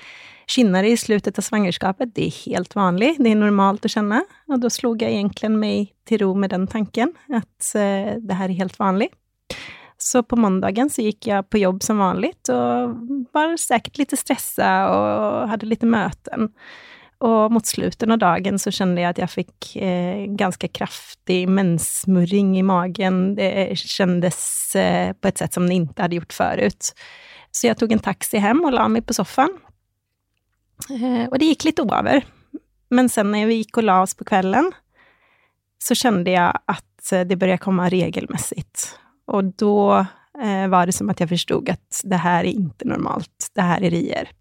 skinner 0.50 0.84
i 0.84 0.96
slutet 0.96 1.38
av 1.38 1.42
svangerskapet, 1.42 2.14
det 2.14 2.26
är 2.26 2.50
helt 2.50 2.74
vanligt, 2.74 3.16
det 3.18 3.30
är 3.30 3.36
normalt 3.36 3.84
att 3.84 3.90
känna. 3.90 4.24
Och 4.46 4.60
då 4.60 4.70
slog 4.70 5.02
jag 5.02 5.10
egentligen 5.10 5.58
mig 5.58 5.92
till 6.04 6.18
ro 6.18 6.34
med 6.34 6.50
den 6.50 6.66
tanken, 6.66 7.14
att 7.28 7.74
eh, 7.74 8.14
det 8.20 8.34
här 8.34 8.48
är 8.48 8.54
helt 8.54 8.78
vanligt. 8.78 9.12
Så 9.98 10.22
på 10.22 10.36
måndagen 10.36 10.90
så 10.92 11.02
gikk 11.02 11.26
jeg 11.30 11.46
på 11.48 11.58
jobb 11.58 11.80
som 11.82 11.98
vanlig, 11.98 12.34
og 12.52 12.98
var 13.32 13.54
sikkert 13.56 14.02
litt 14.02 14.12
stressa 14.20 14.68
og 14.92 15.48
hadde 15.48 15.68
litt 15.70 15.86
møter. 15.88 16.50
Og 17.24 17.52
mot 17.52 17.64
slutten 17.64 18.12
av 18.12 18.20
dagen 18.20 18.60
så 18.60 18.68
kjente 18.68 19.00
jeg 19.00 19.14
at 19.14 19.20
jeg 19.22 19.32
fikk 19.32 19.70
eh, 19.80 20.26
ganske 20.36 20.68
kraftig 20.68 21.46
menssmurring 21.48 22.52
i 22.60 22.64
magen. 22.66 23.38
Det 23.38 23.48
kjentes 23.80 24.40
eh, 24.76 25.14
på 25.16 25.30
et 25.30 25.40
sett 25.40 25.56
som 25.56 25.64
det 25.64 25.80
ikke 25.80 26.04
hadde 26.04 26.20
gjort 26.20 26.36
før. 26.36 26.66
Så 27.56 27.70
jeg 27.70 27.80
tok 27.80 27.96
en 27.96 28.04
taxi 28.04 28.42
hjem 28.42 28.66
og 28.68 28.76
la 28.76 28.84
meg 28.92 29.08
på 29.08 29.16
soffan. 29.16 29.56
Eh, 30.90 31.28
och 31.28 31.38
det 31.38 31.44
gikk 31.44 31.64
litt 31.64 31.80
over. 31.80 32.24
Men 32.90 33.08
sen 33.08 33.30
når 33.32 33.48
vi 33.50 33.60
gikk 33.62 33.80
og 33.80 33.88
la 33.88 34.00
oss 34.04 34.14
på 34.14 34.26
kvelden, 34.28 34.70
så 35.82 35.96
kjente 35.98 36.32
jeg 36.34 36.52
at 36.66 36.84
det 37.26 37.38
det 37.38 37.58
å 37.58 37.62
komme 37.62 37.88
regelmessig. 37.90 38.64
Og 39.30 39.52
da 39.58 40.06
eh, 40.40 40.66
var 40.70 40.86
det 40.86 40.94
som 40.96 41.10
at 41.10 41.20
jeg 41.22 41.30
forstod 41.30 41.70
at 41.74 42.02
det 42.04 42.22
her 42.22 42.44
er 42.44 42.52
ikke 42.52 42.88
normalt. 42.90 43.50
Det 43.54 43.66
her 43.66 43.86
er 43.86 43.94
rier. 43.94 44.32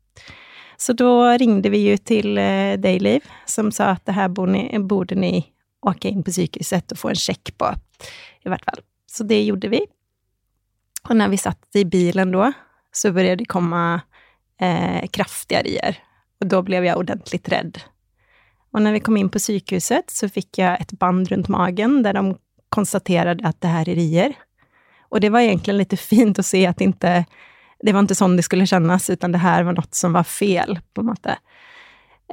Så 0.77 0.93
da 0.97 1.35
ringde 1.39 1.71
vi 1.71 1.85
jo 1.85 1.97
til 2.03 2.37
eh, 2.41 2.75
Dayliv, 2.81 3.25
som 3.47 3.71
sa 3.73 3.93
at 3.95 4.05
det 4.07 4.17
her 4.17 4.29
borde 4.33 5.17
ni 5.19 5.33
åke 5.85 6.09
inn 6.09 6.25
på 6.25 6.33
sykehuset 6.33 6.95
og 6.95 6.99
få 6.99 7.11
en 7.13 7.21
sjekk 7.21 7.53
på, 7.61 7.69
i 8.45 8.49
hvert 8.51 8.65
fall. 8.65 8.81
Så 9.09 9.23
det 9.27 9.43
gjorde 9.45 9.69
vi. 9.71 9.81
Og 11.05 11.13
når 11.15 11.31
vi 11.31 11.39
satt 11.39 11.77
i 11.79 11.85
bilen 11.87 12.33
da, 12.33 12.49
så 12.95 13.11
begynte 13.13 13.43
det 13.43 13.51
komme 13.51 13.83
eh, 14.57 15.05
kraftige 15.13 15.61
rier. 15.67 15.99
Og 16.41 16.49
da 16.51 16.61
ble 16.65 16.81
jeg 16.83 16.99
ordentlig 16.99 17.41
redd. 17.51 17.81
Og 18.75 18.83
når 18.83 18.97
vi 18.97 19.03
kom 19.05 19.17
inn 19.19 19.31
på 19.31 19.39
sykehuset, 19.39 20.11
så 20.11 20.27
fikk 20.27 20.59
jeg 20.59 20.81
et 20.81 20.95
band 20.99 21.29
rundt 21.31 21.51
magen 21.53 22.01
der 22.03 22.17
de 22.17 22.35
konstaterte 22.75 23.39
at 23.47 23.59
det 23.63 23.71
her 23.71 23.91
er 23.91 23.99
rier. 24.01 24.35
Og 25.13 25.21
det 25.23 25.31
var 25.31 25.45
egentlig 25.45 25.77
litt 25.79 25.95
fint 26.01 26.39
å 26.41 26.43
se 26.43 26.65
at 26.67 26.81
ikke 26.83 27.21
det 27.85 27.93
var 27.93 28.05
ikke 28.05 28.17
sånn 28.17 28.37
det 28.37 28.45
skulle 28.47 28.67
kjennes, 28.67 29.09
utan 29.11 29.33
det 29.35 29.43
her 29.43 29.65
var 29.67 29.75
noe 29.77 29.95
som 29.95 30.15
var 30.15 30.25
fel, 30.27 30.79
på 30.95 31.03
en 31.03 31.09
måte. 31.11 31.35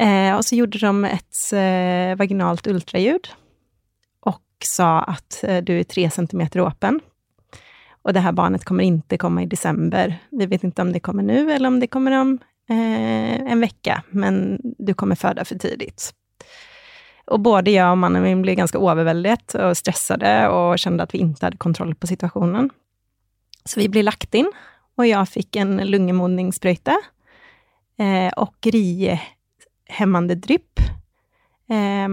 Eh, 0.01 0.31
og 0.33 0.45
så 0.47 0.57
gjorde 0.57 0.81
de 0.81 1.11
et 1.11 1.41
eh, 1.59 2.13
vaginalt 2.17 2.67
ultraljud 2.71 3.29
og 4.31 4.65
sa 4.65 5.03
at 5.13 5.43
eh, 5.45 5.59
du 5.61 5.75
er 5.77 5.89
tre 5.89 6.07
centimeter 6.15 6.63
åpen. 6.65 7.03
Og 8.03 8.17
det 8.17 8.23
her 8.25 8.35
barnet 8.35 8.65
kommer 8.67 8.87
ikke 8.87 9.21
komme 9.21 9.45
i 9.45 9.51
desember. 9.51 10.17
Vi 10.33 10.49
vet 10.49 10.65
ikke 10.65 10.87
om 10.87 10.95
det 10.95 11.05
kommer 11.05 11.27
nå, 11.27 11.45
eller 11.45 11.69
om 11.69 11.79
det 11.83 11.91
kommer 11.93 12.17
om 12.19 12.33
en 12.73 13.61
vecka, 13.61 14.01
men 14.11 14.59
du 14.79 14.95
kommer 14.99 15.19
føde 15.19 15.45
for 15.45 15.61
tidigt. 15.61 16.11
Og 17.31 17.43
både 17.45 17.73
jeg 17.75 17.87
og 17.87 18.01
mannen 18.03 18.25
min 18.25 18.43
ble 18.43 18.57
ganske 18.59 18.81
overveldet 18.81 19.55
og 19.61 19.77
stresset 19.79 20.25
og 20.51 20.75
kjente 20.81 21.07
at 21.07 21.15
vi 21.15 21.23
ikke 21.23 21.47
hadde 21.47 21.61
kontroll 21.63 21.95
på 21.95 22.11
situasjonen. 22.11 22.71
Så 23.69 23.79
vi 23.79 23.89
ble 23.93 24.03
lagt 24.03 24.35
inn 24.35 24.51
och 24.97 25.07
jag 25.07 25.29
fick 25.29 25.57
en 25.57 25.77
lungemodningssprøyte 25.77 26.97
eh, 27.99 28.33
och 28.33 28.57
riehämmande 28.67 30.35
drypp 30.35 30.81
eh, 31.71 32.09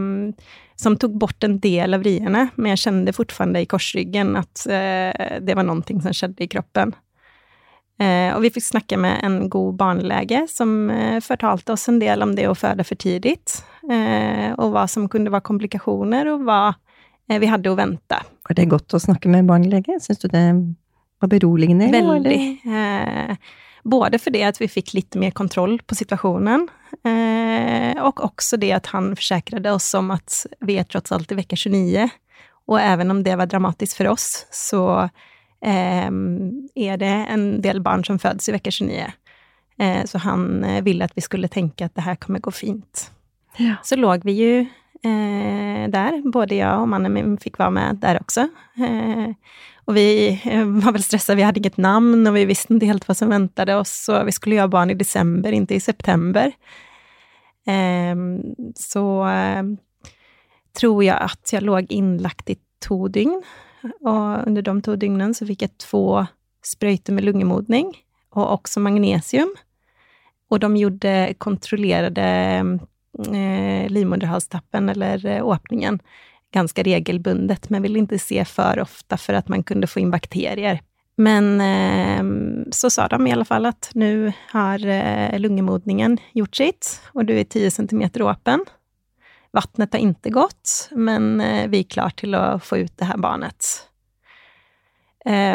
som 0.76 0.98
tog 0.98 1.18
bort 1.18 1.44
en 1.44 1.60
del 1.60 1.94
av 1.94 2.04
rierna, 2.04 2.48
men 2.56 2.72
jeg 2.72 2.80
kjente 2.86 3.14
fortfarande 3.14 3.60
i 3.60 3.68
korsryggen 3.68 4.38
at 4.40 4.64
eh, 4.72 5.40
det 5.44 5.58
var 5.58 5.68
noe 5.68 5.84
som 5.84 6.16
skjedde 6.16 6.46
i 6.46 6.48
kroppen. 6.48 6.94
Eh, 8.00 8.30
og 8.32 8.44
vi 8.46 8.52
fikk 8.56 8.64
snakke 8.64 9.00
med 9.02 9.20
en 9.28 9.50
god 9.52 9.74
barnelege 9.80 10.46
som 10.48 10.90
eh, 10.94 11.18
fortalte 11.24 11.76
oss 11.76 11.90
en 11.92 12.00
del 12.00 12.24
om 12.24 12.36
det 12.38 12.48
å 12.48 12.56
føde 12.56 12.86
for 12.88 13.00
tidlig, 13.00 13.38
eh, 13.92 14.54
og 14.56 14.72
hva 14.76 14.86
som 14.88 15.10
kunne 15.12 15.34
være 15.34 15.48
komplikasjoner, 15.50 16.32
og 16.32 16.46
hva 16.48 16.62
vi 17.30 17.46
hadde 17.46 17.70
å 17.70 17.78
vente. 17.78 18.18
Var 18.48 18.58
det 18.58 18.70
godt 18.72 18.96
å 18.98 19.02
snakke 19.04 19.30
med 19.30 19.46
barnelege? 19.46 20.00
Syns 20.02 20.24
du 20.24 20.30
det 20.32 20.46
var 21.20 21.30
beroligende? 21.30 21.92
Veldig. 21.94 22.40
Eh, 22.66 23.36
både 23.84 24.20
fordi 24.20 24.44
at 24.48 24.60
vi 24.62 24.70
fikk 24.72 24.94
litt 24.96 25.18
mer 25.20 25.32
kontroll 25.36 25.78
på 25.86 25.98
situasjonen, 25.98 26.68
eh, 27.04 28.00
og 28.02 28.24
også 28.26 28.60
det 28.62 28.72
at 28.76 28.90
han 28.94 29.12
forsikret 29.18 29.68
oss 29.72 29.92
om 29.98 30.12
at 30.16 30.44
vi 30.66 30.80
er 30.80 30.88
tross 30.88 31.14
alt 31.16 31.32
i 31.32 31.40
uke 31.40 31.60
29, 31.60 32.08
og 32.70 32.78
even 32.80 33.12
om 33.12 33.24
det 33.26 33.36
var 33.40 33.50
dramatisk 33.50 33.98
for 34.02 34.12
oss, 34.12 34.46
så 34.54 35.10
eh, 35.66 36.10
er 36.10 37.02
det 37.02 37.16
en 37.30 37.48
del 37.64 37.82
barn 37.86 38.06
som 38.08 38.20
fødes 38.22 38.50
i 38.50 38.56
uke 38.56 38.72
29. 38.72 39.08
Eh, 39.80 40.04
så 40.06 40.18
han 40.26 40.64
eh, 40.64 40.82
ville 40.84 41.08
at 41.08 41.16
vi 41.16 41.24
skulle 41.24 41.52
tenke 41.52 41.88
at 41.88 41.96
det 41.96 42.06
her 42.06 42.20
kommer 42.20 42.44
gå 42.44 42.52
fint. 42.52 43.10
Ja. 43.60 43.80
Så 43.84 43.96
lå 44.00 44.12
vi 44.26 44.36
jo 44.36 44.54
eh, 44.60 45.84
der, 45.92 46.20
både 46.32 46.60
jeg 46.60 46.84
og 46.84 46.90
mannen 46.92 47.16
min 47.16 47.38
fikk 47.40 47.60
være 47.62 47.76
med 47.76 48.02
der 48.04 48.20
også. 48.20 48.50
Eh, 48.80 49.32
och 49.90 49.98
vi 49.98 50.40
var 50.84 50.92
vel 50.92 51.04
stressa, 51.04 51.36
vi 51.36 51.42
hadde 51.42 51.60
inget 51.60 51.80
namn 51.82 52.28
og 52.28 52.36
vi 52.36 52.46
visste 52.46 52.76
ikke 52.76 52.92
helt 52.92 53.08
hva 53.08 53.16
som 53.18 53.32
ventet 53.34 53.72
oss. 53.74 53.96
Så 54.06 54.20
vi 54.28 54.36
skulle 54.36 54.60
göra 54.60 54.70
barn 54.70 54.92
i 54.94 55.00
december, 55.00 55.50
ikke 55.50 55.80
i 55.80 55.82
september. 55.82 56.52
Ehm, 57.66 58.54
så 58.78 59.06
tror 60.78 61.02
jeg 61.04 61.18
at 61.18 61.54
jeg 61.54 61.66
låg 61.66 61.90
inlagt 61.90 62.54
i 62.54 62.60
to 62.86 63.08
dygn. 63.08 63.42
Och 64.02 64.48
under 64.48 64.62
de 64.62 64.82
to 64.82 64.96
dygnen 64.96 65.34
så 65.34 65.46
fick 65.46 65.62
jag 65.62 65.78
två 65.78 66.26
sprøyter 66.64 67.14
med 67.14 67.24
lungemodning 67.24 67.98
och 68.30 68.54
också 68.54 68.80
magnesium. 68.80 69.56
Och 70.50 70.60
de 70.60 70.78
gjorde, 70.78 71.34
kontrollerade 71.38 72.24
eh, 73.34 73.90
livmoderhalstappen 73.90 74.90
eller 74.90 75.26
eh, 75.26 75.46
åpningen 75.46 76.00
ganska 76.52 76.84
regelbundet, 76.84 77.70
men 77.70 77.82
ville 77.82 78.00
inte 78.00 78.20
se 78.20 78.46
för 78.46 78.80
ofta 78.80 79.18
för 79.18 79.34
att 79.34 79.48
man 79.48 79.64
kunde 79.64 79.88
få 79.88 80.00
in 80.00 80.12
bakterier. 80.12 80.82
Men 81.16 81.62
eh, 81.62 82.24
så 82.72 82.90
sa 82.90 83.08
de 83.08 83.28
i 83.28 83.32
alla 83.32 83.46
fall 83.46 83.66
att 83.66 83.92
nu 83.94 84.34
har 84.52 84.88
eh, 84.88 85.40
lungemodningen 85.40 86.18
gjort 86.34 86.56
sitt 86.56 87.02
och 87.14 87.26
du 87.26 87.40
är 87.40 87.44
10 87.44 87.72
centimeter 87.72 88.22
åpen. 88.22 88.66
Vattnet 89.52 89.94
har 89.94 90.00
inte 90.00 90.30
gått, 90.30 90.90
men 90.92 91.42
eh, 91.42 91.68
vi 91.68 91.80
är 91.80 91.84
klar 91.84 92.10
till 92.10 92.36
att 92.36 92.64
få 92.64 92.78
ut 92.78 92.98
det 92.98 93.06
här 93.06 93.18
barnet. 93.18 93.66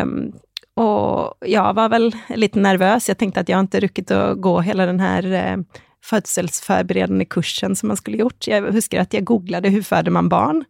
Um, 0.03 0.33
och 0.75 1.35
jag 1.41 1.75
var 1.75 1.89
väl 1.89 2.17
lite 2.29 2.59
nervös. 2.59 3.09
Jag 3.09 3.19
tänkte 3.19 3.41
att 3.41 3.49
jag 3.49 3.61
inte 3.61 3.81
ruckit 3.81 4.11
att 4.11 4.41
gå 4.41 4.61
hela 4.61 4.87
den 4.87 5.01
här 5.01 5.55
uh, 5.57 5.65
födselsförberedande 6.05 7.25
kursen 7.25 7.77
som 7.77 7.87
man 7.87 7.97
skulle 7.97 8.17
gjort. 8.17 8.47
Jag 8.47 8.63
husker 8.63 9.01
att 9.01 9.13
jag 9.15 9.25
googlade 9.25 9.69
hur 9.69 9.83
föder 9.83 10.11
man 10.11 10.29
barn? 10.29 10.65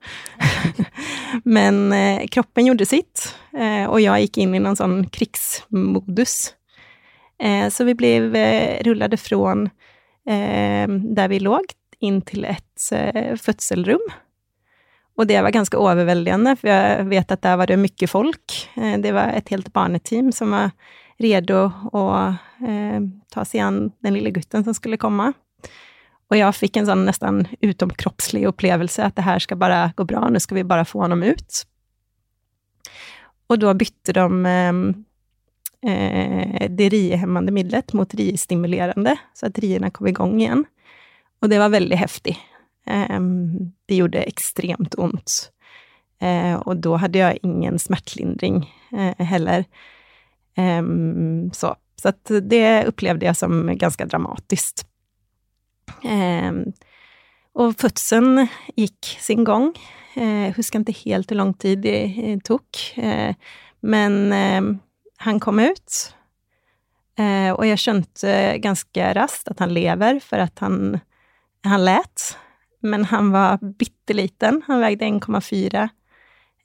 Men 1.45 1.93
uh, 1.93 2.27
kroppen 2.27 2.67
gjorde 2.67 2.87
sitt 2.87 3.35
uh, 3.59 3.85
och 3.85 4.01
jag 4.01 4.21
gick 4.21 4.39
in 4.39 4.55
i 4.55 4.59
någon 4.59 4.77
sån 4.77 5.07
krigsmodus. 5.07 6.55
Eh, 7.39 7.69
så 7.69 7.85
vi 7.85 7.95
blev 7.95 8.37
eh, 8.37 8.83
rullade 8.83 9.17
från 9.17 9.67
eh, 10.27 10.89
där 10.89 11.29
vi 11.29 11.41
låg 11.41 11.65
in 11.99 12.23
till 12.23 12.45
ett 12.45 12.64
eh, 12.93 13.35
fødselsrom. 13.41 14.05
Og 15.15 15.29
det 15.31 15.39
var 15.47 15.55
ganske 15.55 15.79
overveldende, 15.79 16.57
for 16.59 16.73
jeg 16.73 17.07
vet 17.13 17.31
at 17.31 17.43
der 17.47 17.59
var 17.61 17.71
det 17.71 17.79
mye 17.79 18.09
folk. 18.11 18.55
det 18.75 19.13
var 19.15 19.31
et 19.31 19.53
helt 19.53 19.69
barneteam 19.73 20.33
som 20.35 20.51
var 20.51 20.73
redo 21.23 21.69
å 21.95 22.05
eh, 22.67 23.01
ta 23.33 23.47
seg 23.47 23.63
an 23.63 23.81
den 24.05 24.17
lille 24.17 24.33
gutten 24.35 24.65
som 24.67 24.77
skulle 24.77 25.01
komme. 25.01 25.33
Og 26.33 26.39
jeg 26.39 26.57
fikk 26.57 26.81
en 26.81 26.89
sånn 26.89 27.05
nesten 27.07 27.45
utomkroppslig 27.63 28.47
opplevelse, 28.49 29.05
at 29.07 29.17
det 29.19 29.27
her 29.27 29.43
skal 29.45 29.61
bare 29.61 29.93
gå 29.97 30.07
bra, 30.09 30.25
nå 30.27 30.41
skal 30.43 30.63
vi 30.63 30.69
bare 30.69 30.87
få 30.89 31.05
ham 31.05 31.23
ut. 31.23 31.65
Og 33.53 33.61
da 33.61 33.75
bytte 33.77 34.15
de 34.17 34.25
ehm, 34.51 34.85
eh, 35.85 36.65
det 36.73 36.89
riehemmende 36.95 37.55
middelet 37.55 37.93
mot 37.95 38.17
riestimulerende, 38.19 39.19
så 39.37 39.51
at 39.51 39.61
riene 39.63 39.93
kom 39.95 40.09
i 40.09 40.17
gang 40.17 40.35
igjen. 40.41 40.65
Og 41.45 41.53
det 41.53 41.61
var 41.61 41.75
veldig 41.75 42.01
häftigt. 42.01 42.41
Eh, 42.87 43.21
det 43.87 43.97
gjorde 43.97 44.23
extremt 44.23 44.95
ont. 44.95 45.51
Og 46.21 46.67
och 46.67 46.77
då 46.77 46.97
hade 46.97 47.19
jag 47.19 47.39
ingen 47.43 47.79
smärtlindring 47.79 48.73
eh, 48.93 49.27
heller. 49.27 49.65
Um, 50.57 51.53
så 51.53 51.77
så 51.97 52.13
det 52.41 52.85
upplevde 52.85 53.27
jag 53.27 53.37
som 53.37 53.79
ganska 53.79 54.07
dramatiskt. 54.07 54.87
Og 57.55 57.75
fødselen 57.79 58.49
gikk 58.77 59.17
sin 59.21 59.45
gang. 59.45 59.71
Jeg 60.17 60.55
husker 60.57 60.81
ikke 60.81 61.11
helt 61.11 61.31
hvor 61.31 61.37
lang 61.37 61.55
tid 61.59 61.83
det. 61.83 62.51
Uh, 62.99 63.35
men 63.81 64.33
han 65.19 65.41
kom 65.41 65.61
ut. 65.61 66.15
Og 67.57 67.65
jeg 67.67 67.79
skjønte 67.79 68.59
ganske 68.61 69.13
raskt 69.15 69.49
at 69.49 69.61
han 69.61 69.73
lever, 69.73 70.21
for 70.21 70.45
at 70.45 70.59
han, 70.59 71.01
han 71.65 71.85
lät. 71.85 72.35
Men 72.85 73.07
han 73.11 73.33
var 73.35 73.63
bitteliten. 73.63 74.63
Han 74.69 74.83
veide 74.85 75.09
1,4 75.09 75.87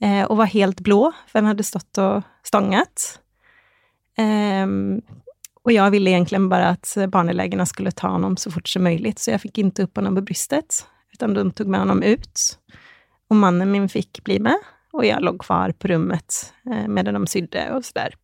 eh, 0.03 0.23
og 0.25 0.37
var 0.41 0.51
helt 0.51 0.83
blå, 0.85 1.01
for 1.29 1.39
han 1.39 1.51
hadde 1.53 1.67
stått 1.67 2.01
og 2.03 2.27
stanget. 2.47 3.07
Eh, 4.19 4.67
og 5.59 5.75
jeg 5.75 5.93
ville 5.93 6.11
egentlig 6.15 6.41
bare 6.51 6.73
at 6.77 6.91
barnelegene 7.11 7.65
skulle 7.67 7.93
ta 7.95 8.11
ham 8.15 8.35
så 8.39 8.51
fort 8.51 8.67
som 8.67 8.85
mulig, 8.87 9.17
så 9.19 9.35
jeg 9.35 9.43
fikk 9.43 9.63
ikke 9.63 9.87
opp 9.87 9.99
ham 10.01 10.15
på 10.17 10.25
brystet, 10.31 10.83
utan 11.13 11.35
de 11.35 11.43
tog 11.53 11.71
med 11.71 11.91
ham 11.91 12.03
ut. 12.03 12.45
Og 13.29 13.37
mannen 13.37 13.71
min 13.71 13.89
fikk 13.91 14.23
bli 14.25 14.39
med 14.43 14.57
og 14.95 15.05
jeg 15.05 15.21
låg 15.23 15.39
kvar 15.43 15.73
på 15.77 15.91
rummet 15.91 16.53
eh, 16.69 16.87
medan 16.87 17.13
de 17.13 17.27
sydde 17.27 17.71
och 17.71 17.85
sådär. 17.85 18.15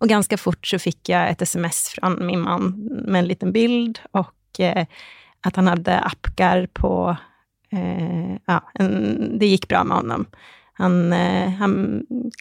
Og 0.00 0.08
ganske 0.08 0.36
fort 0.36 0.66
så 0.66 0.78
fikk 0.82 1.12
jeg 1.12 1.30
et 1.30 1.42
sms 1.42 1.82
fra 1.94 2.10
min 2.18 2.42
man 2.42 2.72
med 3.06 3.20
en 3.22 3.28
liten 3.28 3.52
bild 3.54 4.00
og 4.18 4.32
eh, 4.58 4.86
att 5.42 5.56
han 5.56 5.66
hade 5.66 6.00
appgar 6.00 6.66
på... 6.72 7.16
Eh, 7.72 8.36
ja, 8.46 8.60
en, 8.74 9.38
det 9.38 9.46
gikk 9.46 9.68
bra 9.68 9.84
med 9.84 9.96
honom. 9.96 10.26
Han, 10.72 11.12
eh, 11.12 11.50
han 11.56 11.74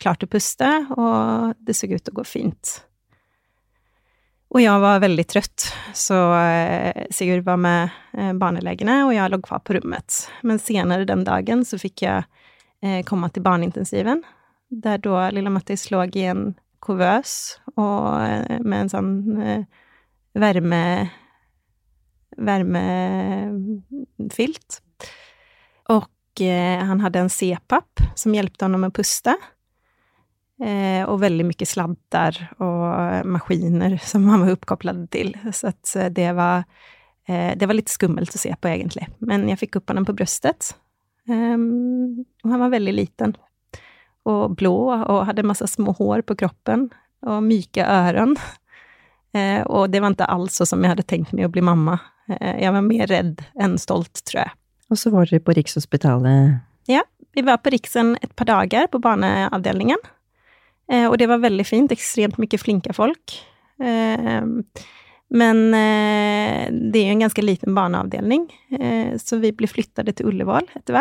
klarte 0.01 0.27
å 0.27 0.31
puste, 0.31 0.69
og 0.91 1.53
det 1.59 1.75
så 1.77 1.87
ut 1.95 2.11
å 2.11 2.15
gå 2.19 2.25
fint. 2.27 2.81
Og 4.51 4.59
jeg 4.59 4.83
var 4.83 4.99
veldig 4.99 5.23
trøtt, 5.31 5.69
så 5.95 6.17
eh, 6.35 7.05
Sigurd 7.15 7.45
var 7.47 7.59
med 7.61 7.93
eh, 8.11 8.33
og 9.05 9.13
jeg 9.15 9.31
låg 9.31 9.45
kvar 9.47 9.61
på 9.63 9.77
rummet. 9.77 10.25
Men 10.43 10.59
senere 10.59 11.07
den 11.07 11.23
dagen 11.27 11.63
så 11.67 11.79
fikk 11.79 12.03
jeg 12.03 12.25
eh, 12.83 12.99
til 13.07 13.29
till 13.31 13.45
barnintensiven, 13.45 14.23
der 14.69 14.99
da 14.99 15.29
lilla 15.31 15.49
Mattis 15.49 15.87
låg 15.91 16.15
i 16.19 16.27
en 16.33 16.55
kuvøs 16.81 17.59
og 17.77 18.59
med 18.65 18.77
en 18.81 18.89
sånn 18.89 19.09
värme, 20.33 21.09
värmefilt. 22.37 23.81
Och 25.87 26.41
eh, 26.41 26.83
han 26.83 26.99
hade 26.99 27.19
en 27.19 27.29
CPAP 27.29 27.99
som 28.15 28.35
hjälpte 28.35 28.65
honom 28.65 28.83
att 28.83 28.93
pusta. 28.93 29.37
Eh, 30.61 31.03
och 31.09 31.23
väldigt 31.23 31.47
mycket 31.47 31.67
sladdar 31.67 32.53
och 32.57 33.25
maskiner 33.25 33.99
som 34.03 34.29
han 34.29 34.41
var 34.41 34.49
uppkopplad 34.49 35.09
till. 35.11 35.37
Så 35.53 35.67
att 35.67 35.95
eh, 35.95 36.05
det 36.05 36.31
var, 36.31 36.63
eh, 37.25 37.57
det 37.57 37.65
var 37.65 37.73
lite 37.73 37.91
skummelt 37.91 38.29
att 38.29 38.41
se 38.41 38.55
på 38.61 38.67
egentligen. 38.67 39.11
Men 39.17 39.49
jag 39.49 39.59
fick 39.59 39.75
upp 39.75 39.89
honom 39.89 40.05
på 40.05 40.13
bröstet. 40.13 40.75
Ehm, 41.27 42.25
och 42.43 42.49
han 42.49 42.59
var 42.59 42.69
väldigt 42.69 42.95
liten. 42.95 43.37
Och 44.23 44.55
blå 44.55 45.05
och 45.05 45.25
hade 45.25 45.43
massa 45.43 45.67
små 45.67 45.91
hår 45.91 46.21
på 46.21 46.35
kroppen 46.35 46.89
och 47.21 47.43
myka 47.43 47.87
öron. 47.87 48.35
Eh, 49.33 49.61
och 49.61 49.89
det 49.89 49.99
var 49.99 50.07
inte 50.07 50.25
alls 50.25 50.55
så 50.55 50.65
som 50.65 50.83
jag 50.83 50.89
hade 50.89 51.03
tänkt 51.03 51.31
mig 51.31 51.43
att 51.43 51.51
bli 51.51 51.61
mamma. 51.61 51.99
Eh, 52.41 52.63
jag 52.63 52.71
var 52.71 52.81
mer 52.81 53.07
rädd 53.07 53.43
än 53.59 53.77
stolt, 53.77 54.23
tror 54.23 54.39
jag. 54.41 54.51
Och 54.89 54.99
så 54.99 55.09
var 55.09 55.25
du 55.25 55.39
på 55.39 55.51
Rikshospitalet? 55.51 56.51
Ja, 56.85 57.03
vi 57.33 57.41
var 57.41 57.57
på 57.57 57.69
Riksen 57.69 58.17
ett 58.21 58.35
par 58.35 58.45
dagar 58.45 58.87
på 58.87 58.99
barneavdelningen. 58.99 59.97
Eh, 60.91 61.07
och 61.07 61.17
det 61.17 61.27
var 61.27 61.37
väldigt 61.37 61.67
fint, 61.67 61.91
extremt 61.91 62.37
mycket 62.37 62.61
flinka 62.61 62.93
folk. 62.93 63.45
Eh, 63.79 64.43
men 65.29 65.73
eh, 65.73 66.71
det 66.91 66.99
är 66.99 67.09
en 67.09 67.19
ganska 67.19 67.41
liten 67.41 67.75
barnavdelning, 67.75 68.53
eh, 68.79 69.17
så 69.17 69.37
vi 69.37 69.51
blev 69.51 69.67
flyttade 69.67 70.13
till 70.13 70.25
Ullevål 70.25 70.69
etter 70.73 70.93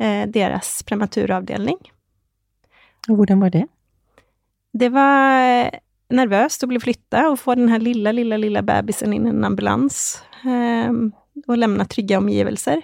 Eh, 0.00 0.28
Deres 0.28 0.82
prematuravdelning. 0.82 1.76
Och 3.08 3.16
hvordan 3.16 3.40
var 3.40 3.50
det? 3.50 3.66
Det 4.72 4.88
var 4.88 5.70
eh, 6.10 6.48
å 6.62 6.66
bli 6.66 6.80
flyttad 6.80 7.26
och 7.26 7.40
få 7.40 7.54
den 7.54 7.68
här 7.68 7.80
lilla, 7.80 8.12
lilla, 8.12 8.36
lilla 8.36 8.62
bebisen 8.62 9.12
in 9.12 9.26
i 9.26 9.30
en 9.30 9.44
ambulans 9.44 10.22
och 11.46 11.58
lämna 11.58 11.84
trygga 11.84 12.18
omgivelser. 12.18 12.82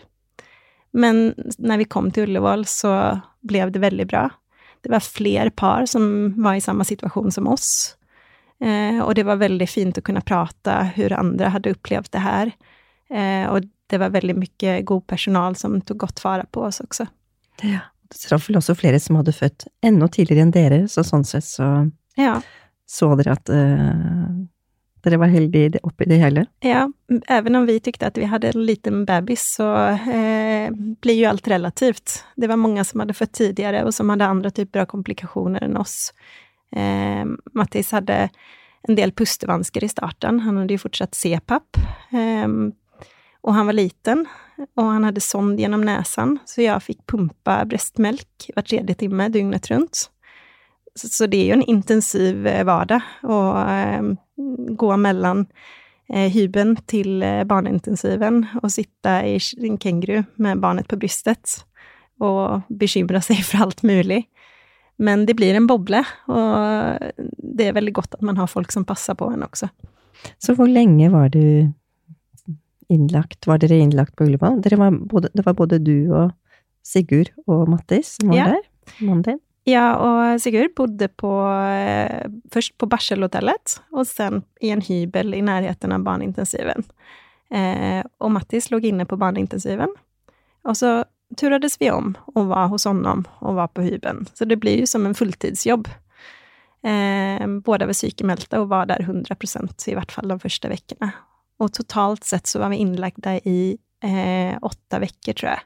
Men 0.90 1.34
när 1.58 1.78
vi 1.78 1.84
kom 1.84 2.10
till 2.10 2.22
Ullevål 2.22 2.66
så 2.66 3.20
blev 3.40 3.72
det 3.72 3.78
väldigt 3.78 4.08
bra. 4.08 4.30
Det 4.80 4.90
var 4.90 5.00
fler 5.00 5.50
par 5.50 5.86
som 5.86 6.34
var 6.42 6.54
i 6.54 6.60
samma 6.60 6.84
situation 6.84 7.32
som 7.32 7.46
oss. 7.46 7.96
Eh, 8.60 9.04
och 9.04 9.14
det 9.14 9.22
var 9.22 9.36
väldigt 9.36 9.70
fint 9.70 9.98
att 9.98 10.04
kunna 10.04 10.20
prata 10.20 10.82
hur 10.82 11.12
andra 11.12 11.48
hade 11.48 11.70
upplevt 11.70 12.12
det 12.12 12.18
här. 12.18 12.52
Eh, 13.10 13.50
och 13.50 13.60
det 13.86 13.98
var 13.98 14.08
väldigt 14.08 14.36
mycket 14.36 14.86
god 14.86 15.06
personal 15.06 15.56
som 15.56 15.80
tog 15.80 15.98
godt 15.98 16.24
vare 16.24 16.46
på 16.50 16.60
oss 16.60 16.80
också. 16.80 17.06
Ja, 17.62 17.78
det 18.08 18.30
var 18.30 18.42
vel 18.48 18.56
også 18.56 18.74
flere 18.74 19.00
som 19.00 19.16
hadde 19.16 19.32
født 19.32 19.66
enda 19.82 20.08
tidligere 20.08 20.44
enn 20.44 20.54
dere, 20.54 20.80
så 20.88 21.04
sånn 21.06 21.24
sett 21.24 21.46
så 21.46 21.68
ja. 22.16 22.40
Såg 22.90 23.16
dere 23.20 23.36
at 23.36 23.50
uh, 23.52 24.28
dere 25.04 25.20
var 25.20 25.32
heldige 25.32 25.82
oppi 25.84 26.06
det 26.08 26.18
hele? 26.22 26.46
Ja, 26.64 26.86
even 27.28 27.58
om 27.58 27.66
vi 27.68 27.78
tykte 27.80 28.08
at 28.08 28.18
vi 28.18 28.28
hadde 28.28 28.52
en 28.54 28.64
liten 28.64 29.02
bebis 29.08 29.44
så 29.58 29.68
eh, 29.92 30.70
blir 30.72 31.18
jo 31.18 31.28
alt 31.28 31.48
relativt. 31.48 32.22
Det 32.36 32.48
var 32.48 32.60
mange 32.60 32.84
som 32.88 33.02
hadde 33.02 33.16
født 33.16 33.34
tidligere, 33.40 33.84
og 33.84 33.92
som 33.94 34.08
hadde 34.12 34.30
andre 34.30 34.52
typer 34.54 34.84
av 34.84 34.88
komplikasjoner 34.94 35.66
enn 35.66 35.76
oss. 35.80 36.14
Eh, 36.72 37.24
Mattis 37.52 37.92
hadde 37.92 38.30
en 38.88 38.96
del 38.96 39.12
pustevansker 39.12 39.84
i 39.84 39.92
starten. 39.92 40.40
Han 40.46 40.62
hadde 40.62 40.78
jo 40.78 40.86
fortsatt 40.86 41.16
CPAP. 41.16 41.84
Eh, 42.16 42.48
og 43.44 43.52
han 43.52 43.68
var 43.68 43.76
liten 43.76 44.24
og 44.78 44.86
han 44.86 45.06
hadde 45.08 45.22
sond 45.22 45.58
gjennom 45.60 45.82
nesen, 45.84 46.38
så 46.48 46.62
jeg 46.64 46.84
fikk 46.84 47.00
pumpa 47.10 47.60
brystmelk 47.68 48.48
hver 48.54 48.66
tredje 48.66 48.96
timme 49.02 49.28
dygnet 49.34 49.70
runt. 49.72 50.08
Så, 50.94 51.10
så 51.10 51.26
det 51.30 51.40
er 51.40 51.48
jo 51.48 51.58
en 51.58 51.70
intensiv 51.70 52.46
eh, 52.46 52.62
vardag 52.66 53.02
å 53.26 53.38
eh, 53.64 54.12
gå 54.78 54.96
mellom 55.02 55.44
eh, 56.08 56.28
hyben 56.30 56.76
til 56.90 57.22
eh, 57.22 57.42
og 57.44 58.70
sitte 58.70 58.70
sitta 58.76 59.14
i 59.26 59.38
en 59.68 59.78
kenguru 59.78 60.22
med 60.36 60.62
barnet 60.62 60.88
på 60.88 60.98
brystet 61.00 61.64
og 62.22 62.62
bekymre 62.68 63.20
seg 63.22 63.42
for 63.48 63.66
alt 63.66 63.82
mulig. 63.82 64.24
Men 64.96 65.26
det 65.26 65.34
blir 65.34 65.56
en 65.58 65.66
boble, 65.66 66.04
og 66.30 67.00
det 67.42 67.66
er 67.66 67.74
veldig 67.74 67.92
godt 67.96 68.14
at 68.14 68.22
man 68.22 68.36
har 68.38 68.46
folk 68.46 68.70
som 68.70 68.84
passer 68.86 69.16
på 69.18 69.26
en 69.34 69.42
også. 69.42 69.66
Så 70.38 70.54
hvor 70.54 70.70
lenge 70.70 71.08
var 71.10 71.32
du 71.34 71.72
innlagt? 72.92 73.48
Var 73.50 73.58
dere 73.58 73.80
innlagt 73.82 74.14
på 74.14 74.28
Ullevål? 74.28 74.60
Det 74.62 74.78
var 74.78 74.94
både, 74.94 75.32
det 75.34 75.44
var 75.46 75.56
både 75.58 75.80
du 75.82 76.12
og 76.14 76.30
Sigurd 76.86 77.32
og 77.48 77.66
Mattis 77.72 78.14
som 78.20 78.30
var 78.30 78.38
ja. 78.38 78.46
der? 78.54 78.64
Mannen 79.00 79.24
Ja, 79.64 79.94
og 79.96 80.40
Sigurd 80.44 80.74
bodde 80.76 81.08
på, 81.08 81.30
først 82.52 82.74
på 82.76 82.88
Barselhotellet 82.92 83.78
og 83.96 84.04
sen 84.04 84.42
i 84.60 84.68
en 84.74 84.84
hybel 84.84 85.32
i 85.38 85.40
nærheten 85.44 85.94
av 85.96 86.04
barnintensiven. 86.04 86.84
Eh, 87.54 88.02
og 88.20 88.32
Mattis 88.34 88.70
låg 88.72 88.84
inne 88.90 89.06
på 89.08 89.16
barnintensiven. 89.20 89.92
Og 90.68 90.76
så 90.76 90.92
turades 91.40 91.78
vi 91.80 91.90
om 91.92 92.12
og 92.34 92.50
var 92.52 92.68
hos 92.72 92.84
honom 92.88 93.24
og 93.40 93.58
var 93.58 93.72
på 93.72 93.86
hybelen. 93.86 94.26
Så 94.36 94.44
det 94.48 94.60
blir 94.60 94.82
jo 94.82 94.90
som 94.90 95.06
en 95.08 95.16
fulltidsjobb. 95.16 95.88
Eh, 96.84 97.46
både 97.64 97.88
var 97.88 97.96
sykemeldte 97.96 98.60
og 98.60 98.68
var 98.72 98.90
der 98.90 99.04
100 99.06 99.38
procent, 99.40 99.88
i 99.88 99.96
hvert 99.96 100.12
fall 100.12 100.28
de 100.28 100.38
første 100.42 100.68
ukene. 100.68 101.12
Og 101.62 101.72
totalt 101.72 102.26
sett 102.28 102.50
så 102.50 102.60
var 102.60 102.74
vi 102.74 102.82
inlagda 102.84 103.38
i 103.48 103.76
eh, 104.04 104.58
åtte 104.60 105.00
uker, 105.00 105.32
tror 105.32 105.54
jag. 105.54 105.62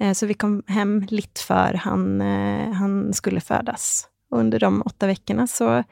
Eh, 0.00 0.12
så 0.16 0.26
vi 0.26 0.34
kom 0.34 0.60
hem 0.66 1.00
litt 1.12 1.42
før 1.44 1.76
han, 1.84 2.20
eh, 2.24 2.72
han 2.80 3.12
skulle 3.16 3.44
fødes. 3.44 4.06
Under 4.30 4.58
de 4.62 4.82
åtte 4.86 5.10
ukene 5.10 5.46
så 5.50 5.82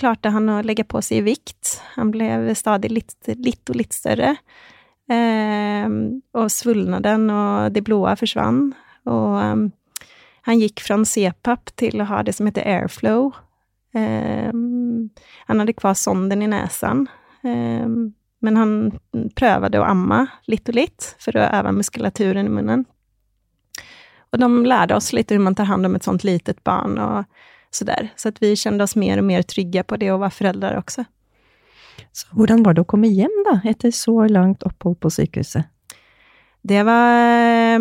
klarte 0.00 0.32
han 0.34 0.48
å 0.50 0.62
legge 0.64 0.84
på 0.84 1.02
seg 1.04 1.22
i 1.22 1.26
vikt. 1.32 1.78
Han 1.94 2.10
ble 2.14 2.54
stadig 2.58 2.90
litt, 2.90 3.14
litt 3.38 3.70
og 3.70 3.78
litt 3.78 3.94
større. 3.94 4.36
Eh, 5.08 5.88
och 6.32 6.52
svullnaden 6.52 7.30
og 7.30 7.72
det 7.72 7.84
blåa 7.84 8.16
forsvant. 8.16 8.74
Og 9.04 9.36
um, 9.36 9.64
han 10.48 10.60
gikk 10.60 10.80
fra 10.84 10.96
CPAP 11.04 11.74
til 11.76 12.00
å 12.00 12.08
ha 12.08 12.22
det 12.24 12.32
som 12.36 12.48
heter 12.48 12.64
airflow. 12.64 13.32
Eh, 13.94 14.50
han 14.50 15.60
hadde 15.60 15.76
kvar 15.76 15.94
sonden 15.94 16.42
i 16.42 16.48
näsan. 16.48 17.06
Eh, 17.44 17.88
men 18.44 18.58
han 18.60 18.74
prøvde 19.36 19.80
å 19.80 19.86
amme 19.88 20.24
litt 20.48 20.68
og 20.68 20.76
litt 20.80 21.14
for 21.20 21.36
å 21.36 21.46
øve 21.48 21.72
muskulaturen 21.76 22.48
i 22.48 22.52
munnen. 22.52 22.84
Och 24.34 24.40
de 24.40 24.66
lärde 24.66 24.94
oss 24.94 25.12
lite 25.12 25.34
hur 25.34 25.40
man 25.40 25.54
tar 25.54 25.64
hand 25.64 25.86
om 25.86 25.94
ett 25.94 26.02
sånt 26.02 26.24
litet 26.24 26.64
barn 26.64 26.98
och 26.98 27.24
sådär. 27.70 28.08
Så 28.16 28.28
att 28.28 28.42
vi 28.42 28.56
kände 28.56 28.84
oss 28.84 28.96
mer 28.96 29.18
och 29.18 29.24
mer 29.24 29.42
trygga 29.42 29.84
på 29.84 29.96
det 29.96 30.12
och 30.12 30.20
var 30.20 30.30
föräldrar 30.30 30.78
också. 30.78 31.04
Så 32.12 32.26
hvordan 32.30 32.62
var 32.62 32.74
det 32.74 32.82
å 32.82 32.84
komme 32.84 33.06
hjem, 33.06 33.44
da, 33.46 33.60
etter 33.70 33.90
så 33.90 34.26
langt 34.26 34.62
opphold 34.66 34.98
på 35.00 35.10
sykehuset? 35.10 35.70
Det 36.62 36.82
var 36.82 37.14
eh, 37.14 37.78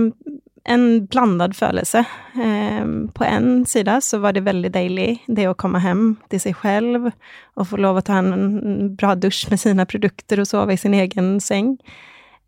en 0.63 1.05
blandad 1.05 1.55
følelse. 1.55 2.05
Eh, 2.35 2.85
på 3.13 3.23
en 3.23 3.65
sida 3.65 4.01
så 4.01 4.21
var 4.21 4.37
det 4.37 4.45
veldig 4.45 4.71
deilig, 4.77 5.23
det 5.25 5.49
å 5.49 5.57
komme 5.57 5.81
hjem 5.81 6.05
til 6.29 6.45
seg 6.45 6.61
selv 6.61 7.09
og 7.09 7.67
få 7.67 7.81
lov 7.81 7.97
å 7.97 8.05
ta 8.05 8.21
en 8.21 8.93
bra 8.93 9.15
dusch 9.15 9.47
med 9.49 9.61
sine 9.61 9.89
produkter 9.89 10.45
og 10.45 10.53
sove 10.53 10.77
i 10.77 10.77
sin 10.77 10.93
egen 10.93 11.39
säng. 11.41 11.79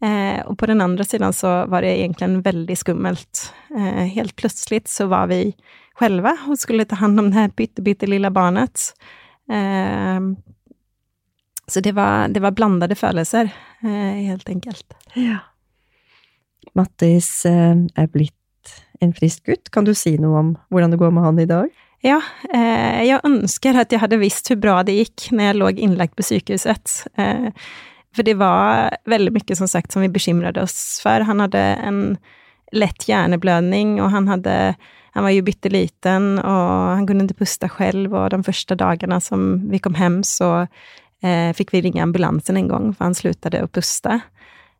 Eh, 0.01 0.45
och 0.45 0.57
på 0.57 0.65
den 0.65 0.81
andra 0.81 1.03
sidan 1.03 1.33
så 1.33 1.65
var 1.65 1.81
det 1.81 1.99
egentligen 1.99 2.41
väldigt 2.41 2.79
skummelt. 2.79 3.53
Helt 4.13 4.35
plötsligt 4.35 4.87
så 4.87 5.05
var 5.05 5.27
vi 5.27 5.55
själva 5.93 6.37
och 6.47 6.59
skulle 6.59 6.85
ta 6.85 6.95
hand 6.95 7.19
om 7.19 7.29
det 7.31 7.35
här 7.35 7.49
pyttelilla 7.49 8.31
barnet. 8.31 8.79
Så 11.67 11.79
det 11.79 11.91
var, 11.91 12.27
det 12.27 12.39
var 12.39 12.51
blandade 12.51 12.95
følelser, 12.95 13.49
helt 14.27 14.49
enkelt. 14.49 14.93
Ja. 15.13 15.37
Mattis 16.75 17.45
eh, 17.45 17.75
er 17.95 18.11
blitt 18.11 18.33
en 19.03 19.13
frisk 19.15 19.45
gutt. 19.47 19.71
Kan 19.71 19.87
du 19.87 19.93
si 19.95 20.15
noe 20.19 20.39
om 20.41 20.53
hvordan 20.73 20.93
det 20.93 20.99
går 20.99 21.13
med 21.15 21.27
han 21.27 21.39
i 21.39 21.47
dag? 21.49 21.69
Ja, 22.05 22.19
eh, 22.53 23.15
ønsker 23.25 23.79
at 23.79 23.93
jeg 23.93 24.01
hadde 24.01 24.17
hade 24.17 24.21
visst 24.21 24.51
hvor 24.51 24.59
bra 24.61 24.81
det 24.85 24.97
gikk 24.97 25.29
når 25.31 25.49
jeg 25.49 25.59
låg 25.61 25.79
innlagt 25.79 26.15
på 26.17 26.25
sjukhuset. 26.27 26.97
För 28.15 28.23
det 28.23 28.33
var 28.33 28.97
väldigt 29.05 29.33
mycket 29.33 29.57
som 29.57 29.67
sagt 29.67 29.91
som 29.91 30.01
vi 30.01 30.09
bekymrade 30.09 30.61
oss 30.61 30.99
för. 31.03 31.21
Han 31.21 31.39
hade 31.39 31.59
en 31.59 32.17
lätt 32.71 33.07
hjärneblödning 33.07 34.01
och 34.01 34.11
han, 34.11 34.27
hade, 34.27 34.75
han 35.11 35.23
var 35.23 35.29
ju 35.29 35.41
bytteliten 35.41 36.39
och 36.39 36.61
han 36.71 37.07
kunde 37.07 37.21
inte 37.21 37.33
pusta 37.33 37.69
själv 37.69 38.15
och 38.15 38.29
de 38.29 38.43
första 38.43 38.75
dagarna 38.75 39.21
som 39.21 39.69
vi 39.69 39.79
kom 39.79 39.95
hem 39.95 40.23
så 40.23 40.67
eh, 41.23 41.53
fick 41.53 41.73
vi 41.73 41.81
ringa 41.81 42.03
ambulansen 42.03 42.57
en 42.57 42.67
gång, 42.67 42.95
för 42.95 43.05
han 43.05 43.15
slutade 43.15 43.63
att 43.63 43.71
pusta. 43.71 44.19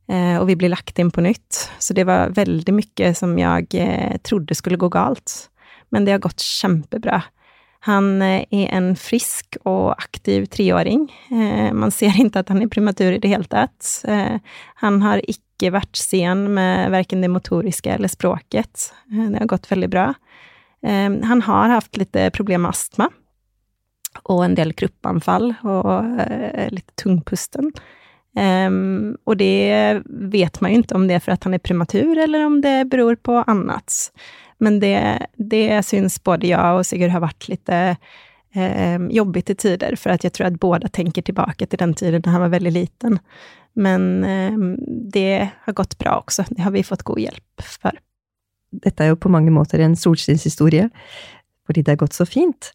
Eh, 0.07 0.37
och 0.37 0.49
vi 0.49 0.55
blev 0.55 0.69
lagt 0.69 0.99
in 0.99 1.11
på 1.11 1.21
nytt. 1.21 1.71
Så 1.79 1.93
det 1.93 2.03
var 2.03 2.29
väldigt 2.29 2.75
mycket 2.75 3.17
som 3.17 3.39
jag 3.39 3.67
eh, 3.73 4.17
trodde 4.17 4.55
skulle 4.55 4.77
gå 4.77 4.89
galt. 4.89 5.49
Men 5.89 6.05
det 6.05 6.11
har 6.11 6.19
gått 6.19 6.39
kämpebra. 6.39 7.23
Han 7.85 8.21
er 8.25 8.45
en 8.73 8.93
frisk 8.97 9.59
og 9.61 9.93
aktiv 9.93 10.47
treåring. 10.49 11.05
Eh, 11.29 11.69
man 11.73 11.93
ser 11.93 12.17
ikke 12.17 12.41
at 12.41 12.49
han 12.49 12.63
er 12.63 12.71
prematur 12.71 13.13
i 13.13 13.19
det 13.21 13.29
hele 13.29 13.45
tatt. 13.49 13.77
Eh, 14.09 14.39
han 14.81 15.01
har 15.05 15.21
ikke 15.29 15.69
vært 15.75 15.99
sen 15.99 16.47
med 16.57 16.89
verken 16.93 17.21
det 17.21 17.29
motoriske 17.29 17.93
eller 17.93 18.09
språket. 18.09 18.89
Eh, 19.13 19.27
det 19.29 19.43
har 19.43 19.51
gått 19.53 19.69
veldig 19.71 19.91
bra. 19.93 20.13
han 20.85 21.41
har 21.41 21.71
hatt 21.71 21.97
litt 21.97 22.13
problem 22.35 22.61
med 22.61 22.69
astma 22.69 23.07
og 24.29 24.43
en 24.45 24.53
del 24.53 24.69
kruppanfall 24.77 25.47
og 25.65 26.19
litt 26.69 26.91
tungpusten. 27.01 27.71
Um, 28.35 29.15
og 29.25 29.37
det 29.39 30.03
vet 30.05 30.59
man 30.61 30.73
jo 30.73 30.81
ikke 30.83 30.97
om 30.99 31.07
det 31.07 31.15
er 31.17 31.23
for 31.23 31.33
at 31.33 31.45
han 31.47 31.55
er 31.55 31.63
prematur 31.63 32.19
eller 32.19 32.43
om 32.45 32.59
det 32.61 32.89
beror 32.91 33.15
på 33.17 33.39
annat. 33.47 34.11
Men 34.57 34.79
det, 34.79 35.27
det 35.35 35.83
syns 35.85 36.23
både 36.23 36.47
jag 36.47 36.77
och 36.77 36.85
Sigurd 36.85 37.11
har 37.11 37.19
varit 37.19 37.47
lite 37.47 37.97
eh, 38.55 39.01
jobbigt 39.09 39.49
i 39.49 39.55
tider, 39.55 39.95
för 39.95 40.09
att 40.09 40.23
jag 40.23 40.33
tror 40.33 40.47
att 40.47 40.59
båda 40.59 40.87
tänker 40.87 41.21
tillbaka 41.21 41.65
till 41.65 41.79
den 41.79 41.93
tiden 41.93 42.21
när 42.25 42.31
han 42.31 42.41
var 42.41 42.49
väldigt 42.49 42.73
liten. 42.73 43.19
Men 43.73 44.23
eh, 44.23 44.57
det 45.11 45.49
har 45.61 45.73
gått 45.73 45.97
bra 45.97 46.17
också. 46.17 46.43
Det 46.49 46.61
har 46.61 46.71
vi 46.71 46.83
fått 46.83 47.03
god 47.03 47.19
hjelp 47.19 47.61
for. 47.61 47.91
Dette 48.71 49.03
er 49.03 49.13
jo 49.13 49.19
på 49.19 49.31
mange 49.31 49.51
måter 49.55 49.79
en 49.79 49.95
solskinnshistorie, 49.95 50.89
fordi 51.67 51.83
det 51.83 51.91
har 51.91 52.01
gått 52.03 52.13
så 52.13 52.25
fint. 52.25 52.71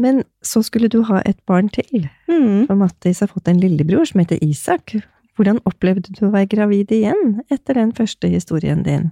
Men 0.00 0.22
så 0.44 0.62
skulle 0.62 0.88
du 0.88 1.02
ha 1.08 1.20
et 1.28 1.38
barn 1.46 1.68
til. 1.68 2.08
Mm. 2.28 2.66
For 2.66 2.76
Mattis 2.76 3.20
har 3.20 3.28
fått 3.32 3.48
en 3.48 3.60
lillebror 3.60 4.04
som 4.08 4.20
heter 4.20 4.40
Isak. 4.44 4.96
Hvordan 5.36 5.60
opplevde 5.68 6.12
du 6.12 6.26
å 6.26 6.32
være 6.32 6.50
gravid 6.52 6.92
igjen 6.92 7.40
etter 7.52 7.76
den 7.76 7.92
første 7.96 8.28
historien 8.28 8.82
din? 8.84 9.10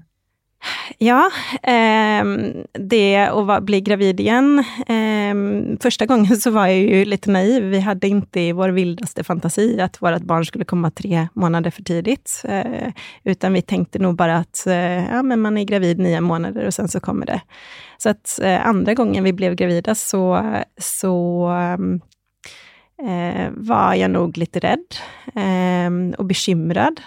Ja, 0.98 1.28
eh, 1.62 2.24
det 2.74 3.30
å 3.30 3.44
bli 3.62 3.80
gravid 3.86 4.20
igjen 4.20 4.58
Eh, 4.88 5.76
Første 5.82 6.06
gangen 6.08 6.38
så 6.40 6.52
var 6.54 6.70
jeg 6.70 6.86
jo 6.88 7.02
litt 7.08 7.28
naiv. 7.30 7.68
Vi 7.72 7.80
hadde 7.84 8.10
ikke 8.10 8.42
i 8.48 8.54
vår 8.56 8.72
villeste 8.76 9.24
fantasi 9.26 9.66
at 9.82 9.98
vårt 10.02 10.26
barn 10.28 10.46
skulle 10.48 10.68
komme 10.68 10.90
tre 10.96 11.28
månader 11.38 11.74
for 11.74 11.86
tidlig. 11.86 12.18
Eh, 12.48 12.90
utan 13.28 13.56
vi 13.56 13.62
tenkte 13.62 14.02
nok 14.02 14.16
bare 14.18 14.40
at 14.44 14.64
eh, 14.66 15.06
ja, 15.06 15.22
men 15.22 15.42
man 15.44 15.58
er 15.58 15.68
gravid 15.68 16.02
ni 16.02 16.14
månader 16.24 16.68
og 16.68 16.74
sen 16.74 16.88
så 16.88 17.00
kommer 17.00 17.26
det. 17.26 17.40
Så 17.98 18.10
att 18.10 18.38
eh, 18.42 18.66
andra 18.66 18.94
gången 18.94 19.24
vi 19.24 19.32
ble 19.32 19.54
gravide, 19.54 19.94
så, 19.94 20.40
så 20.78 21.14
eh, 23.02 23.48
var 23.54 23.94
jeg 23.94 24.10
nok 24.10 24.36
litt 24.38 24.56
rädd 24.62 24.98
og 26.18 26.26
bekymrad. 26.26 27.02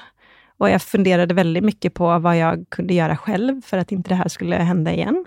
Och 0.61 0.69
jag 0.69 0.81
funderade 0.81 1.33
väldigt 1.33 1.63
mycket 1.63 1.93
på 1.93 2.19
vad 2.19 2.37
jag 2.37 2.65
kunde 2.69 2.93
göra 2.93 3.17
själv 3.17 3.61
för 3.61 3.77
att 3.77 3.91
inte 3.91 4.09
det 4.09 4.15
här 4.15 4.27
skulle 4.27 4.55
hända 4.55 4.93
igen. 4.93 5.25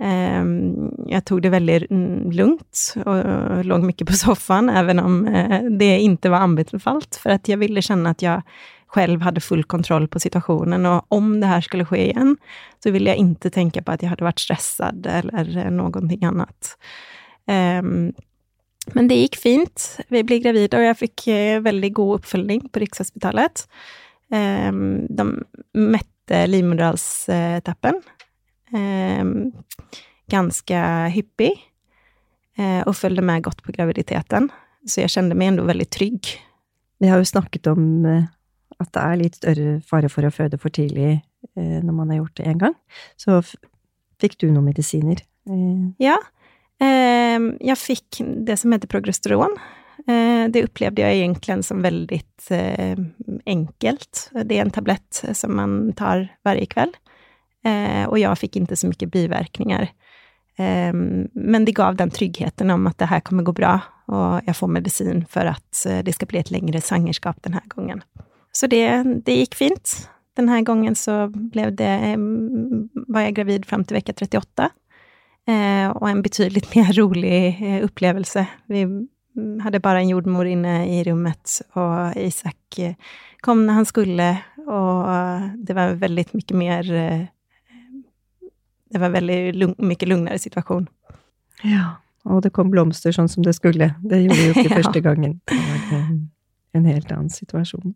Ehm, 0.00 0.90
jag 1.06 1.24
tog 1.24 1.42
det 1.42 1.48
väldigt 1.48 1.90
lugnt 2.32 2.94
och 3.04 3.64
låg 3.64 3.82
mycket 3.82 4.06
på 4.06 4.12
soffan, 4.12 4.68
även 4.68 4.98
om 4.98 5.26
eh, 5.26 5.62
det 5.62 5.98
inte 5.98 6.30
var 6.30 6.38
anbefallt, 6.38 7.16
för 7.16 7.30
att 7.30 7.48
jag 7.48 7.56
ville 7.56 7.82
känna 7.82 8.10
att 8.10 8.22
jag 8.22 8.42
själv 8.86 9.20
hade 9.20 9.40
full 9.40 9.64
kontroll 9.64 10.08
på 10.08 10.20
situationen 10.20 10.86
och 10.86 11.04
om 11.08 11.40
det 11.40 11.46
här 11.46 11.60
skulle 11.60 11.84
ske 11.84 12.10
igen, 12.10 12.36
så 12.82 12.90
ville 12.90 13.10
jag 13.10 13.16
inte 13.16 13.50
tänka 13.50 13.82
på 13.82 13.92
att 13.92 14.02
jag 14.02 14.08
hade 14.08 14.24
varit 14.24 14.38
stressad 14.38 15.06
eller 15.06 15.70
någonting 15.70 16.24
annat. 16.24 16.78
Ehm, 17.46 18.12
men 18.92 19.08
det 19.08 19.14
gikk 19.14 19.36
fint. 19.36 19.96
Vi 20.08 20.22
ble 20.22 20.38
gravide, 20.38 20.78
og 20.78 20.84
jeg 20.84 20.96
fikk 20.96 21.26
veldig 21.62 21.92
god 21.94 22.20
oppfølging 22.20 22.68
på 22.70 22.80
Rikshospitalet. 22.80 23.66
Ehm, 24.30 25.06
de 25.10 25.44
mätte 25.72 26.46
livmoderhalstappen. 26.46 28.02
ganske 28.72 29.52
ganska 30.30 31.06
hyppig 31.06 31.52
eh, 32.58 32.86
och 32.86 32.96
följde 32.96 33.22
med 33.22 33.42
godt 33.42 33.62
på 33.62 33.72
graviditeten. 33.72 34.50
Så 34.86 35.00
jeg 35.00 35.10
kjente 35.10 35.34
meg 35.34 35.48
ändå 35.48 35.64
veldig 35.66 35.90
trygg. 35.90 36.28
Vi 36.98 37.08
har 37.08 37.18
jo 37.18 37.24
snakket 37.24 37.66
om 37.66 38.06
at 38.78 38.92
det 38.94 39.02
er 39.02 39.18
litt 39.18 39.40
større 39.40 39.80
fare 39.84 40.08
for 40.08 40.24
å 40.24 40.30
føde 40.30 40.58
for 40.58 40.70
tidlig 40.70 41.10
eh, 41.56 41.80
när 41.82 41.92
man 41.92 42.10
har 42.10 42.22
gjort 42.22 42.36
det 42.36 42.46
en 42.46 42.62
gang. 42.62 42.76
Så 43.16 43.42
fikk 44.20 44.38
du 44.38 44.50
noen 44.50 44.70
medisiner? 44.70 45.24
Ja, 45.98 46.18
Jeg 46.80 47.76
fikk 47.76 48.04
fick 48.16 48.18
det 48.46 48.56
som 48.56 48.72
heter 48.72 48.88
progesteron 48.88 49.52
Eh, 49.58 49.79
det 50.50 50.64
opplevde 50.64 51.02
jag 51.02 51.14
egentligen 51.14 51.62
som 51.62 51.82
väldigt 51.82 52.50
eh, 52.50 52.98
enkelt. 53.46 54.30
Det 54.44 54.58
är 54.58 54.62
en 54.62 54.70
tablett 54.70 55.24
som 55.32 55.56
man 55.56 55.92
tar 55.92 56.28
varje 56.44 56.66
kväll. 56.66 56.96
Og 58.06 58.08
och 58.08 58.18
jag 58.18 58.38
fick 58.38 58.56
inte 58.56 58.76
så 58.76 58.86
mycket 58.86 59.12
biverkningar. 59.12 59.88
Men 61.32 61.64
det 61.64 61.72
gav 61.72 61.96
den 61.96 62.10
tryggheten 62.10 62.70
om 62.70 62.86
att 62.86 62.98
det 62.98 63.04
här 63.04 63.20
kommer 63.20 63.42
gå 63.42 63.52
bra 63.52 63.80
och 64.06 64.40
jag 64.46 64.56
får 64.56 64.68
medicin 64.68 65.24
för 65.28 65.46
att 65.46 65.86
det 66.04 66.12
ska 66.12 66.26
bli 66.26 66.38
ett 66.38 66.50
längre 66.50 66.80
svangerskap 66.80 67.36
den 67.40 67.52
här 67.52 67.62
gången. 67.64 68.02
Så 68.52 68.66
det, 68.66 69.02
det 69.02 69.34
gick 69.34 69.54
fint. 69.54 70.08
Den 70.36 70.48
här 70.48 70.60
gången 70.60 70.96
så 70.96 71.28
blev 71.28 71.76
det, 71.76 72.16
var 72.92 73.20
jag 73.20 73.34
gravid 73.34 73.66
fram 73.66 73.84
till 73.84 73.94
vecka 73.94 74.12
38. 74.12 74.70
Och 75.94 76.10
en 76.10 76.22
betydligt 76.22 76.74
mer 76.74 76.92
rolig 76.92 77.80
upplevelse. 77.82 78.46
Vi 78.66 79.08
hade 79.62 79.80
bara 79.80 80.00
en 80.00 80.08
jordmor 80.08 80.46
inne 80.46 81.00
i 81.00 81.04
rummet 81.04 81.62
och 81.72 82.16
Isak 82.16 82.78
eh, 82.78 82.94
kom 83.40 83.66
när 83.66 83.74
han 83.74 83.86
skulle 83.86 84.38
och 84.56 85.06
det 85.66 85.74
var 85.74 85.94
väldigt 85.94 86.32
mycket 86.34 86.56
mer... 86.56 86.92
Eh, 86.92 87.22
det 88.92 88.98
var 88.98 89.08
väldigt 89.08 89.54
lugn, 89.54 89.74
mycket 89.78 90.08
lugnare 90.08 90.38
situation. 90.38 90.86
Ja, 91.62 91.84
og 92.24 92.42
det 92.42 92.50
kom 92.50 92.70
blomster 92.70 93.12
sånn 93.14 93.28
som 93.28 93.42
det 93.46 93.52
skulle. 93.54 93.94
Det 94.02 94.18
gjorde 94.22 94.46
jo 94.46 94.50
ikke 94.54 94.68
Ja. 94.70 94.76
første 94.82 95.00
gangen. 95.00 95.40
Det 95.46 95.58
var 95.90 95.98
en, 95.98 96.30
en 96.74 96.84
helt 96.90 97.12
annen 97.12 97.30
situasjon. 97.30 97.94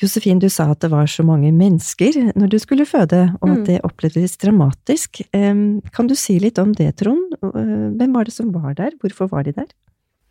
Josefin, 0.00 0.38
du 0.40 0.48
sa 0.52 0.70
at 0.72 0.80
det 0.84 0.90
var 0.92 1.06
så 1.08 1.22
mange 1.24 1.48
mennesker 1.56 2.32
når 2.36 2.50
du 2.52 2.58
skulle 2.60 2.84
føde, 2.88 3.22
og 3.40 3.48
Mm. 3.48 3.54
at 3.60 3.66
det 3.66 3.76
opplevdes 3.84 4.36
dramatisk. 4.36 5.22
Kan 5.32 6.06
du 6.08 6.14
si 6.14 6.38
litt 6.38 6.58
om 6.58 6.72
det, 6.74 6.96
Trond? 6.96 7.25
Eh, 7.42 7.90
Hvem 7.96 8.14
var 8.14 8.24
det 8.24 8.32
som 8.32 8.52
var 8.54 8.74
der? 8.74 8.96
Hvorfor 9.00 9.28
var 9.30 9.42
de 9.42 9.52
der? 9.52 9.68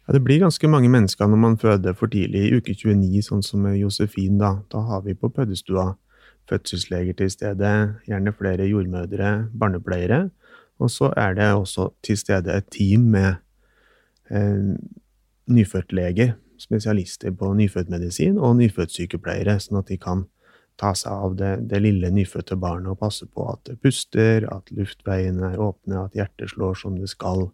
Ja, 0.07 0.13
det 0.13 0.23
blir 0.23 0.39
ganske 0.39 0.67
mange 0.69 0.89
mennesker 0.89 1.27
når 1.27 1.37
man 1.41 1.57
føder 1.57 1.93
for 1.97 2.07
tidlig 2.07 2.45
i 2.45 2.57
uke 2.57 2.75
29, 2.77 3.21
sånn 3.25 3.43
som 3.43 3.65
Josefin. 3.73 4.37
Da 4.37 4.59
Da 4.71 4.83
har 4.85 5.01
vi 5.01 5.13
på 5.13 5.31
fødestua 5.33 5.95
fødselsleger 6.49 7.13
til 7.17 7.31
stede, 7.31 7.95
gjerne 8.07 8.33
flere 8.37 8.67
jordmødre, 8.69 9.49
barnepleiere. 9.59 10.29
Og 10.79 10.89
så 10.91 11.13
er 11.17 11.33
det 11.33 11.53
også 11.53 11.89
til 12.03 12.17
stede 12.17 12.53
et 12.53 12.67
team 12.71 12.99
med 13.15 13.35
eh, 14.29 14.75
nyfødtleger, 15.47 16.33
spesialister 16.59 17.31
på 17.31 17.53
nyfødtmedisin, 17.53 18.37
og 18.37 18.57
nyfødtsykepleiere, 18.59 19.57
sånn 19.59 19.79
at 19.81 19.89
de 19.89 19.97
kan 19.97 20.25
ta 20.79 20.91
seg 20.97 21.11
av 21.11 21.35
det, 21.39 21.51
det 21.71 21.79
lille 21.83 22.09
nyfødte 22.11 22.57
barnet 22.59 22.91
og 22.91 22.99
passe 22.99 23.27
på 23.27 23.45
at 23.51 23.61
det 23.69 23.77
puster, 23.83 24.47
at 24.51 24.71
luftveiene 24.75 25.53
er 25.53 25.61
åpne, 25.61 26.07
at 26.07 26.17
hjertet 26.17 26.51
slår 26.51 26.75
som 26.81 26.97
det 26.99 27.11
skal 27.13 27.47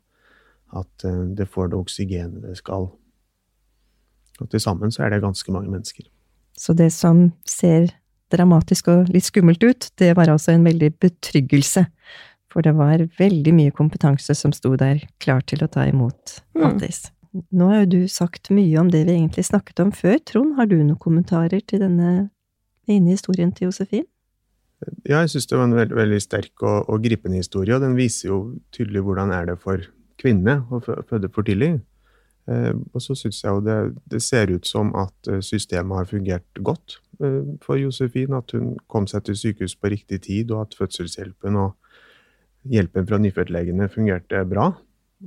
at 0.77 1.05
eh, 1.05 1.23
det 1.37 1.47
får 1.51 1.71
det 1.71 1.79
oksygenet 1.79 2.43
det 2.45 2.57
skal. 2.59 2.89
Og 4.41 4.49
til 4.49 4.63
sammen 4.63 4.93
så 4.93 5.05
er 5.05 5.13
det 5.13 5.23
ganske 5.23 5.53
mange 5.53 5.71
mennesker. 5.71 6.07
Så 6.57 6.73
det 6.77 6.91
som 6.95 7.29
ser 7.47 7.91
dramatisk 8.31 8.89
og 8.91 9.11
litt 9.11 9.27
skummelt 9.27 9.63
ut, 9.63 9.89
det 9.99 10.13
var 10.17 10.31
altså 10.31 10.55
en 10.55 10.65
veldig 10.65 10.93
betryggelse. 11.03 11.85
For 12.51 12.63
det 12.65 12.73
var 12.75 13.03
veldig 13.19 13.53
mye 13.55 13.71
kompetanse 13.75 14.35
som 14.35 14.51
sto 14.55 14.73
der 14.79 15.03
klar 15.23 15.43
til 15.47 15.63
å 15.63 15.71
ta 15.71 15.87
imot 15.87 16.39
Mm. 16.51 16.77
Nå 17.55 17.67
har 17.69 17.77
jo 17.85 17.87
du 17.87 18.07
sagt 18.11 18.49
mye 18.51 18.75
om 18.77 18.89
det 18.91 19.05
vi 19.07 19.13
egentlig 19.15 19.45
snakket 19.47 19.79
om 19.79 19.91
før. 19.95 20.17
Trond, 20.27 20.57
har 20.57 20.67
du 20.67 20.75
noen 20.83 20.99
kommentarer 20.99 21.61
til 21.63 21.79
denne 21.79 22.29
inne 22.97 23.13
i 23.13 23.17
historien 23.17 23.51
til 23.55 23.69
Josefin? 23.69 24.05
Ja, 25.05 25.19
jeg 25.21 25.29
syns 25.29 25.45
det 25.51 25.57
var 25.59 25.67
en 25.69 25.75
veldig, 25.77 25.95
veldig 25.95 26.19
sterk 26.23 26.63
og, 26.65 26.89
og 26.89 27.03
gripende 27.03 27.37
historie, 27.37 27.75
og 27.75 27.83
den 27.83 27.95
viser 27.99 28.31
jo 28.31 28.37
tydelig 28.73 29.03
hvordan 29.05 29.29
er 29.35 29.51
det 29.51 29.59
for 29.61 29.83
kvinne 30.21 30.55
å 30.73 30.79
føde 30.81 31.29
for 31.33 31.45
tidlig. 31.45 31.75
Eh, 32.49 32.73
og 32.93 33.01
så 33.05 33.13
syns 33.17 33.43
jeg 33.43 33.53
jo 33.53 33.61
det, 33.65 33.75
det 34.09 34.21
ser 34.25 34.49
ut 34.49 34.65
som 34.65 34.89
at 34.97 35.29
eh, 35.29 35.37
systemet 35.45 35.99
har 35.99 36.09
fungert 36.09 36.61
godt 36.65 36.97
eh, 37.21 37.43
for 37.61 37.77
Josefin. 37.77 38.33
At 38.33 38.55
hun 38.57 38.71
kom 38.89 39.05
seg 39.09 39.27
til 39.27 39.37
sykehus 39.37 39.75
på 39.77 39.91
riktig 39.93 40.23
tid, 40.25 40.49
og 40.51 40.63
at 40.65 40.77
fødselshjelpen 40.79 41.59
og 41.61 41.75
hjelpen 42.73 43.05
fra 43.09 43.21
nyfødtlegene 43.21 43.89
fungerte 43.93 44.41
bra. 44.49 44.71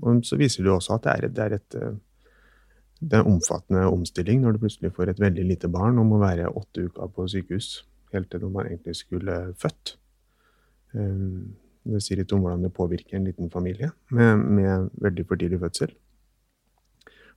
Og 0.03 0.25
så 0.27 0.39
viser 0.41 0.65
det 0.67 0.73
jo 0.73 0.77
også 0.81 0.99
at 0.99 1.07
det 1.07 1.15
er, 1.15 1.25
et- 1.29 1.37
det 1.39 1.45
er 1.47 1.57
et 1.61 1.79
eh, 1.79 1.95
det 3.01 3.19
er 3.19 3.25
en 3.25 3.35
omfattende 3.35 3.89
omstilling 3.91 4.43
når 4.43 4.55
du 4.55 4.63
plutselig 4.65 4.93
får 4.95 5.11
et 5.13 5.21
veldig 5.21 5.45
lite 5.49 5.69
barn 5.69 5.99
og 5.99 6.07
må 6.13 6.21
være 6.23 6.53
åtte 6.53 6.87
uker 6.89 7.11
på 7.15 7.27
sykehus 7.31 7.85
helt 8.15 8.31
til 8.31 8.47
man 8.49 8.69
egentlig 8.71 8.97
skulle 8.97 9.43
født. 9.59 9.97
Eh, 10.95 11.45
Det 11.85 12.01
sier 12.01 12.17
litt 12.17 12.33
om 12.33 12.41
hvordan 12.41 12.63
det 12.65 12.73
påvirker 12.73 13.19
en 13.19 13.27
liten 13.29 13.51
familie 13.53 13.91
med, 14.09 14.39
med 14.39 14.87
veldig 15.05 15.27
for 15.29 15.37
tidlig 15.37 15.59
fødsel. 15.61 15.91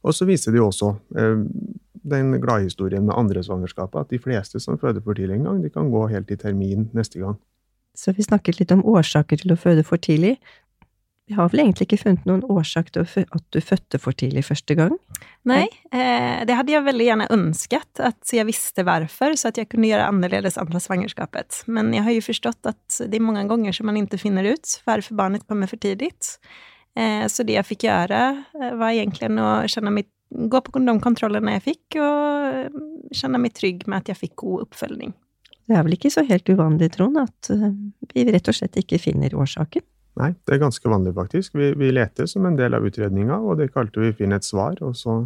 Og 0.07 0.13
så 0.15 0.23
viser 0.25 0.53
det 0.55 0.61
jo 0.61 0.69
også 0.69 0.93
eh, 1.19 1.41
den 2.07 2.31
gladhistorien 2.39 3.03
med 3.03 3.17
andre 3.17 3.43
svangerskap 3.43 3.97
at 3.99 4.07
de 4.13 4.19
fleste 4.23 4.61
som 4.63 4.79
føder 4.79 5.03
for 5.03 5.19
tidlig 5.19 5.35
en 5.35 5.49
gang, 5.49 5.59
de 5.63 5.69
kan 5.69 5.91
gå 5.91 6.05
helt 6.07 6.31
i 6.31 6.39
termin 6.39 6.87
neste 6.95 7.19
gang. 7.19 7.35
Så 7.97 8.13
vi 8.15 8.23
snakket 8.23 8.61
litt 8.61 8.71
om 8.71 8.85
årsaker 8.85 9.41
til 9.41 9.51
å 9.51 9.59
føde 9.59 9.83
for 9.83 9.97
tidlig. 9.97 10.37
Vi 11.27 11.35
har 11.35 11.49
vel 11.51 11.65
egentlig 11.65 11.89
ikke 11.89 11.99
funnet 12.05 12.27
noen 12.27 12.45
årsak 12.47 12.93
til 12.95 13.03
at 13.03 13.43
du 13.51 13.59
fødte 13.59 13.99
for 13.99 14.15
tidlig 14.15 14.45
første 14.47 14.77
gang? 14.79 14.93
Nei, 15.47 15.65
eh, 15.91 16.45
det 16.47 16.55
hadde 16.55 16.71
jeg 16.71 16.85
veldig 16.85 17.07
gjerne 17.09 17.27
ønsket, 17.35 17.99
at 17.99 18.31
jeg 18.31 18.47
visste 18.47 18.85
hvorfor, 18.87 19.35
så 19.35 19.51
at 19.51 19.59
jeg 19.59 19.67
kunne 19.67 19.89
gjøre 19.89 20.07
annerledes 20.07 20.59
andre 20.61 20.79
svangerskapet. 20.83 21.65
Men 21.67 21.91
jeg 21.95 22.05
har 22.05 22.15
jo 22.15 22.23
forstått 22.29 22.71
at 22.71 22.99
det 23.03 23.19
er 23.19 23.27
mange 23.27 23.43
ganger 23.51 23.75
som 23.75 23.89
man 23.91 23.99
ikke 23.99 24.21
finner 24.21 24.47
ut 24.47 24.77
hvorfor 24.87 25.19
barnet 25.19 25.43
kommer 25.49 25.67
for 25.67 25.83
tidlig. 25.83 26.13
Eh, 26.97 27.25
så 27.27 27.43
det 27.43 27.57
jeg 27.57 27.69
fikk 27.73 27.89
göra 27.89 28.21
eh, 28.55 28.71
var 28.79 28.95
egentlig 28.95 29.29
å 29.35 29.51
kjenne 29.67 29.93
meg 29.99 30.07
gå 30.31 30.61
på 30.63 30.79
de 30.79 30.95
kontrollene 31.03 31.57
jeg 31.57 31.65
fikk, 31.67 31.99
og 32.03 32.79
kjenne 33.15 33.39
meg 33.39 33.55
trygg 33.55 33.85
med 33.87 34.01
at 34.01 34.11
jeg 34.11 34.21
fikk 34.23 34.35
god 34.43 34.67
oppfølging. 34.67 35.13
Det 35.67 35.75
er 35.75 35.83
vel 35.83 35.97
ikke 35.97 36.11
så 36.11 36.23
helt 36.27 36.47
uvanlig, 36.47 36.93
Trond, 36.95 37.19
at 37.19 37.51
eh, 37.51 37.69
vi 38.13 38.25
rett 38.31 38.47
og 38.47 38.55
slett 38.55 38.79
ikke 38.79 38.99
finner 39.03 39.35
årsaken? 39.35 39.83
Nei, 40.17 40.31
det 40.47 40.55
er 40.55 40.61
ganske 40.63 40.89
vanlig, 40.89 41.13
faktisk. 41.13 41.55
Vi, 41.59 41.73
vi 41.77 41.91
leter 41.93 42.25
som 42.29 42.45
en 42.49 42.55
del 42.57 42.73
av 42.73 42.85
utredninga, 42.87 43.37
og 43.37 43.59
det 43.59 43.69
kalte 43.69 43.99
ikke 43.99 44.01
alltid 44.01 44.05
vi 44.07 44.15
Finn 44.23 44.33
et 44.33 44.47
svar. 44.47 44.79
Og 44.81 44.95
så 44.97 45.19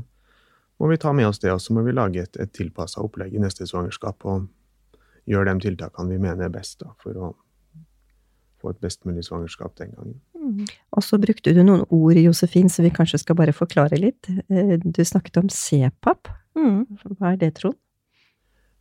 må 0.82 0.90
vi 0.92 0.98
ta 1.00 1.14
med 1.16 1.30
oss 1.30 1.40
det, 1.40 1.54
og 1.54 1.62
så 1.64 1.76
må 1.76 1.86
vi 1.86 1.94
lage 1.96 2.26
et, 2.26 2.36
et 2.42 2.52
tilpassa 2.52 3.04
opplegg 3.04 3.36
i 3.38 3.44
neste 3.44 3.68
svangerskap 3.70 4.26
og 4.28 4.50
gjøre 5.30 5.54
de 5.54 5.68
tiltakene 5.70 6.12
vi 6.12 6.20
mener 6.20 6.48
er 6.50 6.54
best 6.54 6.82
da, 6.82 6.92
for 7.00 7.16
å 7.16 7.32
få 8.62 8.74
et 8.74 8.82
best 8.84 9.06
mulig 9.10 9.24
svangerskap 9.26 9.78
den 9.80 9.94
gangen. 9.96 10.20
Og 10.92 11.06
så 11.06 11.18
brukte 11.22 11.54
du 11.56 11.62
noen 11.64 11.86
ord, 11.90 12.18
Josefin, 12.20 12.70
så 12.70 12.84
vi 12.86 12.92
kanskje 12.94 13.22
skal 13.22 13.38
bare 13.40 13.56
forklare 13.56 13.98
litt. 14.02 14.30
Eh, 14.50 14.76
Du 14.82 15.02
snakket 15.06 15.40
om 15.42 15.50
CPAP. 15.50 16.30
Mm. 16.58 16.84
Hva 17.16 17.32
er 17.32 17.40
det, 17.42 17.54
Trond? 17.62 17.78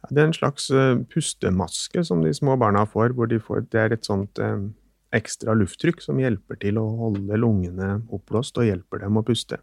Ja, 0.03 0.09
Det 0.11 0.23
er 0.23 0.27
en 0.27 0.37
slags 0.37 0.71
eh, 0.73 0.99
pustemaske 1.13 2.05
som 2.05 2.25
de 2.25 2.33
små 2.35 2.57
barna 2.61 2.85
får, 2.89 3.15
hvor 3.15 3.29
de 3.29 3.39
får, 3.39 3.69
det 3.71 3.81
er 3.81 3.93
et 3.97 4.05
sånt 4.09 4.41
eh, 4.41 4.59
ekstra 5.17 5.55
lufttrykk 5.59 6.03
som 6.05 6.21
hjelper 6.23 6.59
til 6.63 6.79
å 6.81 6.87
holde 7.01 7.39
lungene 7.41 7.99
oppblåst 8.13 8.59
og 8.61 8.69
hjelper 8.69 9.03
dem 9.05 9.19
å 9.19 9.25
puste. 9.27 9.59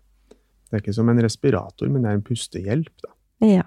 Det 0.68 0.76
er 0.76 0.84
ikke 0.84 0.98
som 0.98 1.10
en 1.10 1.24
respirator, 1.24 1.88
men 1.88 2.04
det 2.04 2.12
er 2.12 2.20
en 2.20 2.28
pustehjelp. 2.28 2.94
da. 3.06 3.14
Ja. 3.46 3.66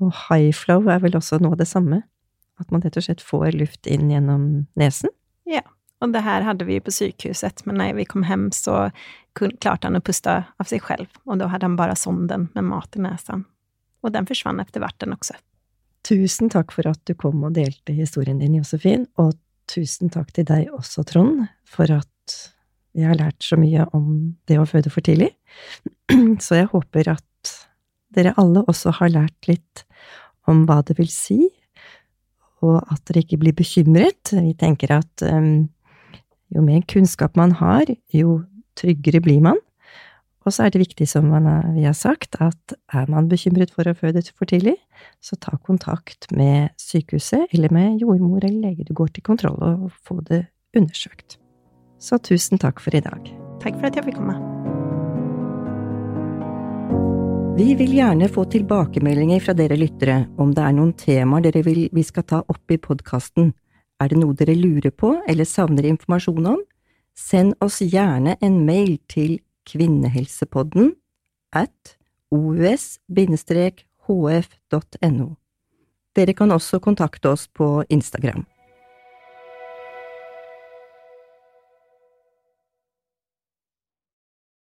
Og 0.00 0.12
high 0.28 0.52
flow 0.56 0.88
er 0.88 1.02
vel 1.04 1.16
også 1.18 1.38
noe 1.42 1.54
av 1.54 1.60
det 1.60 1.68
samme? 1.68 2.02
At 2.60 2.70
man 2.72 2.82
rett 2.84 2.96
og 2.96 3.04
slett 3.04 3.22
får 3.24 3.52
luft 3.58 3.88
inn 3.90 4.10
gjennom 4.12 4.66
nesen? 4.78 5.12
Ja. 5.48 5.62
Og 6.02 6.12
det 6.12 6.24
her 6.24 6.44
hadde 6.44 6.66
vi 6.68 6.76
ju 6.76 6.84
på 6.84 6.92
sykehuset, 6.92 7.62
men 7.66 7.78
når 7.80 7.94
vi 7.96 8.04
kom 8.04 8.24
hjem, 8.26 8.50
så 8.52 8.90
klarte 9.34 9.88
han 9.88 9.96
å 9.96 10.02
puste 10.04 10.34
av 10.44 10.68
seg 10.68 10.84
selv. 10.84 11.08
Og 11.24 11.38
da 11.40 11.48
hadde 11.48 11.68
han 11.68 11.78
bare 11.78 11.96
sonden 11.96 12.50
med 12.54 12.66
mat 12.68 12.96
i 12.98 13.04
nesen. 13.04 13.46
Og 14.04 14.12
den 14.12 14.28
forsvant 14.28 14.60
etter 14.60 14.84
hvert, 14.84 14.98
den 15.00 15.16
også. 15.16 15.38
Tusen 16.04 16.50
takk 16.52 16.74
for 16.76 16.90
at 16.90 17.00
du 17.08 17.14
kom 17.16 17.46
og 17.46 17.54
delte 17.56 17.94
historien 17.96 18.42
din, 18.42 18.58
Josefin, 18.58 19.06
og 19.16 19.32
tusen 19.70 20.12
takk 20.12 20.32
til 20.36 20.46
deg 20.48 20.72
også, 20.74 21.04
Trond, 21.08 21.46
for 21.68 21.90
at 21.94 22.36
vi 22.94 23.02
har 23.02 23.18
lært 23.18 23.42
så 23.42 23.58
mye 23.58 23.86
om 23.96 24.36
det 24.48 24.60
å 24.60 24.66
føde 24.68 24.92
for 24.92 25.04
tidlig. 25.04 25.32
Så 26.44 26.60
jeg 26.60 26.70
håper 26.70 27.10
at 27.16 27.54
dere 28.14 28.34
alle 28.38 28.62
også 28.70 28.92
har 29.00 29.10
lært 29.10 29.48
litt 29.50 29.82
om 30.50 30.62
hva 30.68 30.78
det 30.86 30.94
vil 31.00 31.10
si, 31.10 31.40
og 32.64 32.78
at 32.86 33.02
dere 33.08 33.24
ikke 33.24 33.40
blir 33.42 33.56
bekymret. 33.56 34.30
Vi 34.30 34.54
tenker 34.60 34.94
at 35.00 35.24
um, 35.26 35.66
jo 36.54 36.62
mer 36.64 36.84
kunnskap 36.90 37.34
man 37.36 37.56
har, 37.58 37.90
jo 38.14 38.42
tryggere 38.78 39.22
blir 39.24 39.42
man. 39.44 39.58
Og 40.44 40.52
så 40.52 40.66
er 40.66 40.74
det 40.74 40.82
viktig, 40.82 41.06
som 41.08 41.30
man 41.32 41.46
vi 41.72 41.86
har 41.86 41.96
sagt, 41.96 42.36
at 42.40 42.74
er 42.92 43.08
man 43.08 43.30
bekymret 43.30 43.72
for 43.72 43.88
å 43.88 43.96
føde 43.96 44.22
for 44.28 44.48
tidlig, 44.48 44.76
så 45.24 45.38
ta 45.40 45.56
kontakt 45.56 46.28
med 46.36 46.74
sykehuset 46.80 47.54
eller 47.56 47.72
med 47.72 48.02
jordmor 48.02 48.44
eller 48.44 48.68
lege 48.68 48.84
du 48.84 48.92
går 48.96 49.14
til 49.14 49.24
kontroll 49.24 49.56
og 49.64 49.88
få 50.04 50.20
det 50.28 50.44
undersøkt. 50.76 51.38
Så 51.98 52.20
tusen 52.20 52.60
takk 52.60 52.82
for 52.84 52.94
i 52.94 53.00
dag. 53.00 53.30
Takk 53.64 53.78
for 53.78 53.88
at 53.88 53.96
jeg 53.96 54.04
fikk 54.10 54.20
komme. 54.20 54.36
Vi 57.54 57.70
vil 57.78 57.92
gjerne 57.94 58.26
få 58.28 58.44
tilbakemeldinger 58.50 59.40
fra 59.40 59.54
dere 59.54 59.78
lyttere 59.78 60.24
om 60.42 60.50
det 60.52 60.62
er 60.66 60.72
noen 60.74 60.90
temaer 60.98 61.44
dere 61.46 61.62
vil 61.62 61.84
vi 61.94 62.02
skal 62.02 62.26
ta 62.26 62.40
opp 62.42 62.72
i 62.74 62.80
podkasten. 62.82 63.52
Er 64.02 64.10
det 64.10 64.18
noe 64.18 64.34
dere 64.36 64.56
lurer 64.58 64.90
på 64.90 65.14
eller 65.30 65.46
savner 65.46 65.86
informasjon 65.86 66.48
om? 66.50 66.58
Send 67.14 67.54
oss 67.62 67.78
gjerne 67.78 68.34
en 68.42 68.56
mail 68.66 68.98
til 69.06 69.38
kvinnehelsepodden 69.66 70.94
at 71.52 71.96
os-hf.no. 74.04 75.28
Dere 76.14 76.34
kan 76.34 76.50
også 76.54 76.78
kontakte 76.78 77.30
oss 77.30 77.48
på 77.48 77.84
Instagram. 77.90 78.46